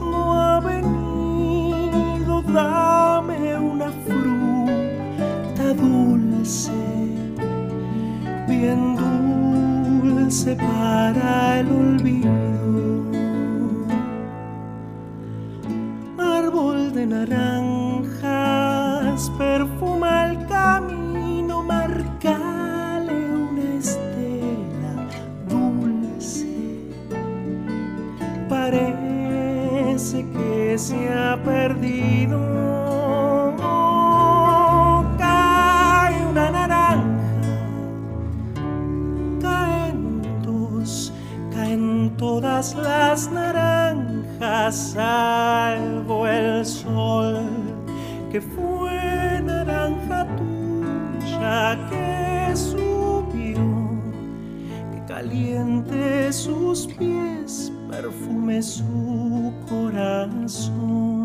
no 0.00 0.34
ha 0.34 0.58
venido, 0.58 2.42
dame 2.42 3.56
una 3.56 3.92
fruta 4.04 5.74
dulce, 5.74 6.72
bien 8.48 8.96
dulce 8.96 10.56
para 10.56 11.60
el 11.60 11.68
olvido. 11.68 12.32
Árbol 16.18 16.92
de 16.92 17.06
naranjas 17.06 18.20
perfuma 19.38 20.30
el 20.30 20.46
camino 20.48 21.03
se 30.78 31.08
ha 31.08 31.36
perdido. 31.44 32.38
Cae 35.18 36.26
una 36.26 36.50
naranja, 36.50 37.40
caen 39.40 40.22
dos, 40.42 41.12
caen 41.52 42.16
todas 42.16 42.74
las 42.74 43.30
naranjas, 43.30 44.74
salvo 44.94 46.26
el 46.26 46.66
sol, 46.66 47.46
que 48.32 48.40
fue 48.40 49.40
naranja 49.42 50.26
tuya 50.36 51.78
que 51.88 52.56
subió, 52.56 53.60
que 54.92 55.04
caliente 55.06 56.32
sus 56.32 56.88
pies, 56.88 57.72
perfume 57.94 58.60
su 58.60 59.52
corazón. 59.68 61.23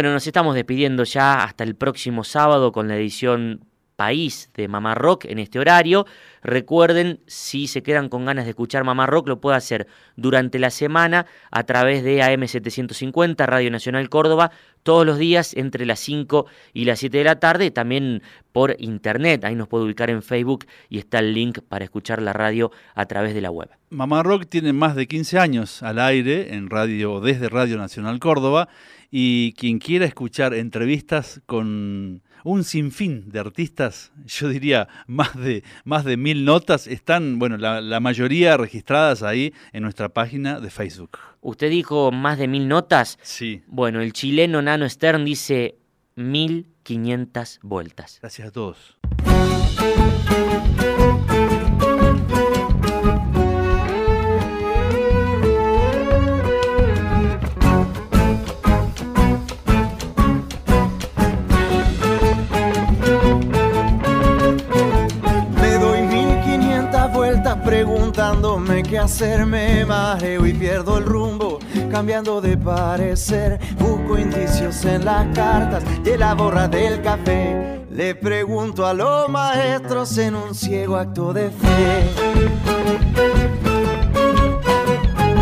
Bueno, 0.00 0.14
nos 0.14 0.26
estamos 0.26 0.54
despidiendo 0.54 1.04
ya 1.04 1.44
hasta 1.44 1.62
el 1.62 1.74
próximo 1.74 2.24
sábado 2.24 2.72
con 2.72 2.88
la 2.88 2.96
edición 2.96 3.66
País 3.96 4.48
de 4.54 4.66
Mamá 4.66 4.94
Rock 4.94 5.26
en 5.26 5.38
este 5.38 5.58
horario. 5.58 6.06
Recuerden, 6.42 7.20
si 7.26 7.66
se 7.66 7.82
quedan 7.82 8.08
con 8.08 8.24
ganas 8.24 8.46
de 8.46 8.52
escuchar 8.52 8.82
Mamá 8.82 9.04
Rock, 9.04 9.28
lo 9.28 9.42
puede 9.42 9.58
hacer 9.58 9.88
durante 10.16 10.58
la 10.58 10.70
semana 10.70 11.26
a 11.50 11.64
través 11.64 12.02
de 12.02 12.22
AM750, 12.22 13.44
Radio 13.44 13.70
Nacional 13.70 14.08
Córdoba, 14.08 14.52
todos 14.84 15.04
los 15.04 15.18
días 15.18 15.52
entre 15.54 15.84
las 15.84 16.00
5 16.00 16.46
y 16.72 16.86
las 16.86 17.00
7 17.00 17.18
de 17.18 17.24
la 17.24 17.38
tarde, 17.38 17.70
también 17.70 18.22
por 18.52 18.76
internet. 18.78 19.44
Ahí 19.44 19.54
nos 19.54 19.68
puede 19.68 19.84
ubicar 19.84 20.08
en 20.08 20.22
Facebook 20.22 20.64
y 20.88 20.98
está 20.98 21.18
el 21.18 21.34
link 21.34 21.58
para 21.68 21.84
escuchar 21.84 22.22
la 22.22 22.32
radio 22.32 22.70
a 22.94 23.04
través 23.04 23.34
de 23.34 23.42
la 23.42 23.50
web. 23.50 23.68
Mamá 23.90 24.22
Rock 24.22 24.46
tiene 24.48 24.72
más 24.72 24.96
de 24.96 25.06
15 25.06 25.38
años 25.38 25.82
al 25.82 25.98
aire 25.98 26.54
en 26.54 26.70
radio 26.70 27.20
desde 27.20 27.50
Radio 27.50 27.76
Nacional 27.76 28.18
Córdoba 28.18 28.70
y 29.10 29.52
quien 29.54 29.78
quiera 29.78 30.06
escuchar 30.06 30.54
entrevistas 30.54 31.40
con 31.46 32.22
un 32.44 32.64
sinfín 32.64 33.28
de 33.30 33.40
artistas, 33.40 34.12
yo 34.26 34.48
diría 34.48 34.88
más 35.06 35.36
de, 35.36 35.62
más 35.84 36.04
de 36.04 36.16
mil 36.16 36.44
notas, 36.44 36.86
están, 36.86 37.38
bueno, 37.38 37.56
la, 37.56 37.80
la 37.80 38.00
mayoría 38.00 38.56
registradas 38.56 39.22
ahí 39.22 39.52
en 39.72 39.82
nuestra 39.82 40.08
página 40.08 40.60
de 40.60 40.70
Facebook. 40.70 41.18
¿Usted 41.40 41.70
dijo 41.70 42.12
más 42.12 42.38
de 42.38 42.48
mil 42.48 42.68
notas? 42.68 43.18
Sí. 43.22 43.62
Bueno, 43.66 44.00
el 44.00 44.12
chileno 44.12 44.62
Nano 44.62 44.88
Stern 44.88 45.24
dice 45.24 45.76
1500 46.16 47.60
vueltas. 47.62 48.18
Gracias 48.20 48.48
a 48.48 48.50
todos. 48.50 48.98
Preguntándome 68.30 68.82
qué 68.84 68.98
hacer, 68.98 69.44
me 69.44 69.84
mareo 69.84 70.46
y 70.46 70.52
pierdo 70.52 70.98
el 70.98 71.04
rumbo, 71.04 71.58
cambiando 71.90 72.40
de 72.40 72.56
parecer. 72.56 73.58
Busco 73.76 74.16
indicios 74.16 74.84
en 74.84 75.04
las 75.04 75.34
cartas 75.34 75.82
y 76.04 76.10
en 76.10 76.20
la 76.20 76.34
borra 76.34 76.68
del 76.68 77.02
café. 77.02 77.84
Le 77.90 78.14
pregunto 78.14 78.86
a 78.86 78.94
los 78.94 79.28
maestros 79.28 80.16
en 80.18 80.36
un 80.36 80.54
ciego 80.54 80.96
acto 80.96 81.32
de 81.32 81.50
fe. 81.50 82.04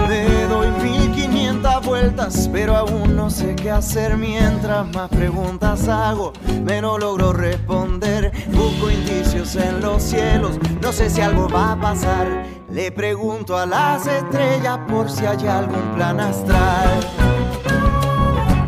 Me 0.08 0.44
doy 0.46 0.70
1500 0.70 1.84
vueltas, 1.84 2.48
pero 2.50 2.74
aún 2.74 3.14
no 3.14 3.28
sé 3.28 3.54
qué 3.54 3.70
hacer. 3.70 4.16
Mientras 4.16 4.86
más 4.94 5.10
preguntas 5.10 5.86
hago, 5.88 6.32
menos 6.64 6.98
logro 6.98 7.34
responder. 7.34 8.32
Busco 8.50 8.90
indicios 8.90 9.56
en 9.56 9.82
los 9.82 10.02
cielos, 10.02 10.58
no 10.80 10.90
sé 10.90 11.10
si 11.10 11.20
algo 11.20 11.48
va 11.50 11.72
a 11.72 11.80
pasar. 11.80 12.57
Le 12.70 12.92
pregunto 12.92 13.56
a 13.56 13.64
las 13.64 14.06
estrellas 14.06 14.78
por 14.88 15.10
si 15.10 15.24
hay 15.24 15.46
algún 15.46 15.94
plan 15.94 16.20
astral. 16.20 17.00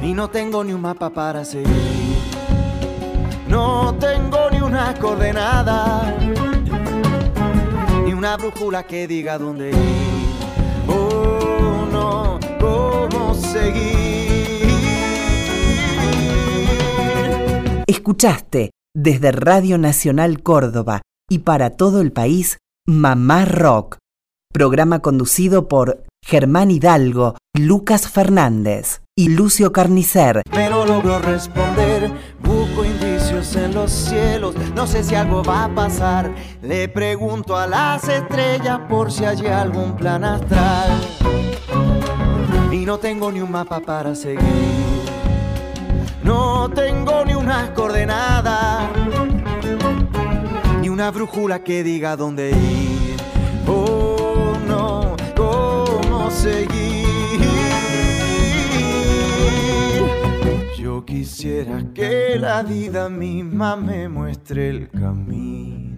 Y 0.02 0.14
no 0.14 0.30
tengo 0.30 0.64
ni 0.64 0.72
un 0.72 0.80
mapa 0.80 1.10
para 1.10 1.44
seguir. 1.44 2.18
No 3.46 3.94
tengo 4.00 4.48
ni 4.50 4.60
una 4.60 4.94
coordenada, 4.94 6.16
ni 8.04 8.14
una 8.14 8.36
brújula 8.36 8.84
que 8.84 9.06
diga 9.06 9.36
dónde 9.36 9.70
ir. 9.70 9.76
Oh, 10.88 11.86
no, 11.92 12.38
cómo 12.58 13.34
seguir. 13.34 14.70
Escuchaste 17.86 18.70
desde 18.94 19.32
Radio 19.32 19.76
Nacional 19.76 20.42
Córdoba 20.42 21.02
y 21.28 21.40
para 21.40 21.70
todo 21.70 22.00
el 22.00 22.12
país 22.12 22.58
Mamá 22.86 23.44
Rock, 23.44 23.98
programa 24.52 25.00
conducido 25.00 25.68
por 25.68 26.04
Germán 26.24 26.70
Hidalgo, 26.70 27.36
Lucas 27.54 28.08
Fernández 28.08 29.02
y 29.14 29.28
Lucio 29.28 29.70
Carnicer. 29.70 30.42
Pero 30.50 30.86
logro 30.86 31.18
responder, 31.18 32.10
busco 32.42 32.84
indicios 32.84 33.54
en 33.56 33.74
los 33.74 33.90
cielos, 33.90 34.54
no 34.74 34.86
sé 34.86 35.04
si 35.04 35.14
algo 35.14 35.44
va 35.44 35.64
a 35.64 35.74
pasar. 35.74 36.34
Le 36.62 36.88
pregunto 36.88 37.54
a 37.56 37.66
las 37.66 38.08
estrellas 38.08 38.80
por 38.88 39.12
si 39.12 39.26
hay 39.26 39.46
algún 39.46 39.94
plan 39.94 40.24
astral. 40.24 40.90
Y 42.72 42.86
no 42.86 42.98
tengo 42.98 43.30
ni 43.30 43.40
un 43.40 43.50
mapa 43.50 43.80
para 43.80 44.14
seguir, 44.14 44.40
no 46.24 46.70
tengo 46.70 47.24
ni 47.26 47.34
unas 47.34 47.70
coordenadas, 47.70 48.90
una 51.00 51.10
brújula 51.12 51.64
que 51.64 51.82
diga 51.82 52.14
dónde 52.14 52.50
ir. 52.50 53.16
Oh, 53.66 54.52
no, 54.68 55.16
cómo 55.34 56.30
seguir. 56.30 57.08
Yo 60.78 61.02
quisiera 61.06 61.82
que 61.94 62.36
la 62.38 62.62
vida 62.62 63.08
misma 63.08 63.76
me 63.76 64.10
muestre 64.10 64.68
el 64.68 64.90
camino. 64.90 65.89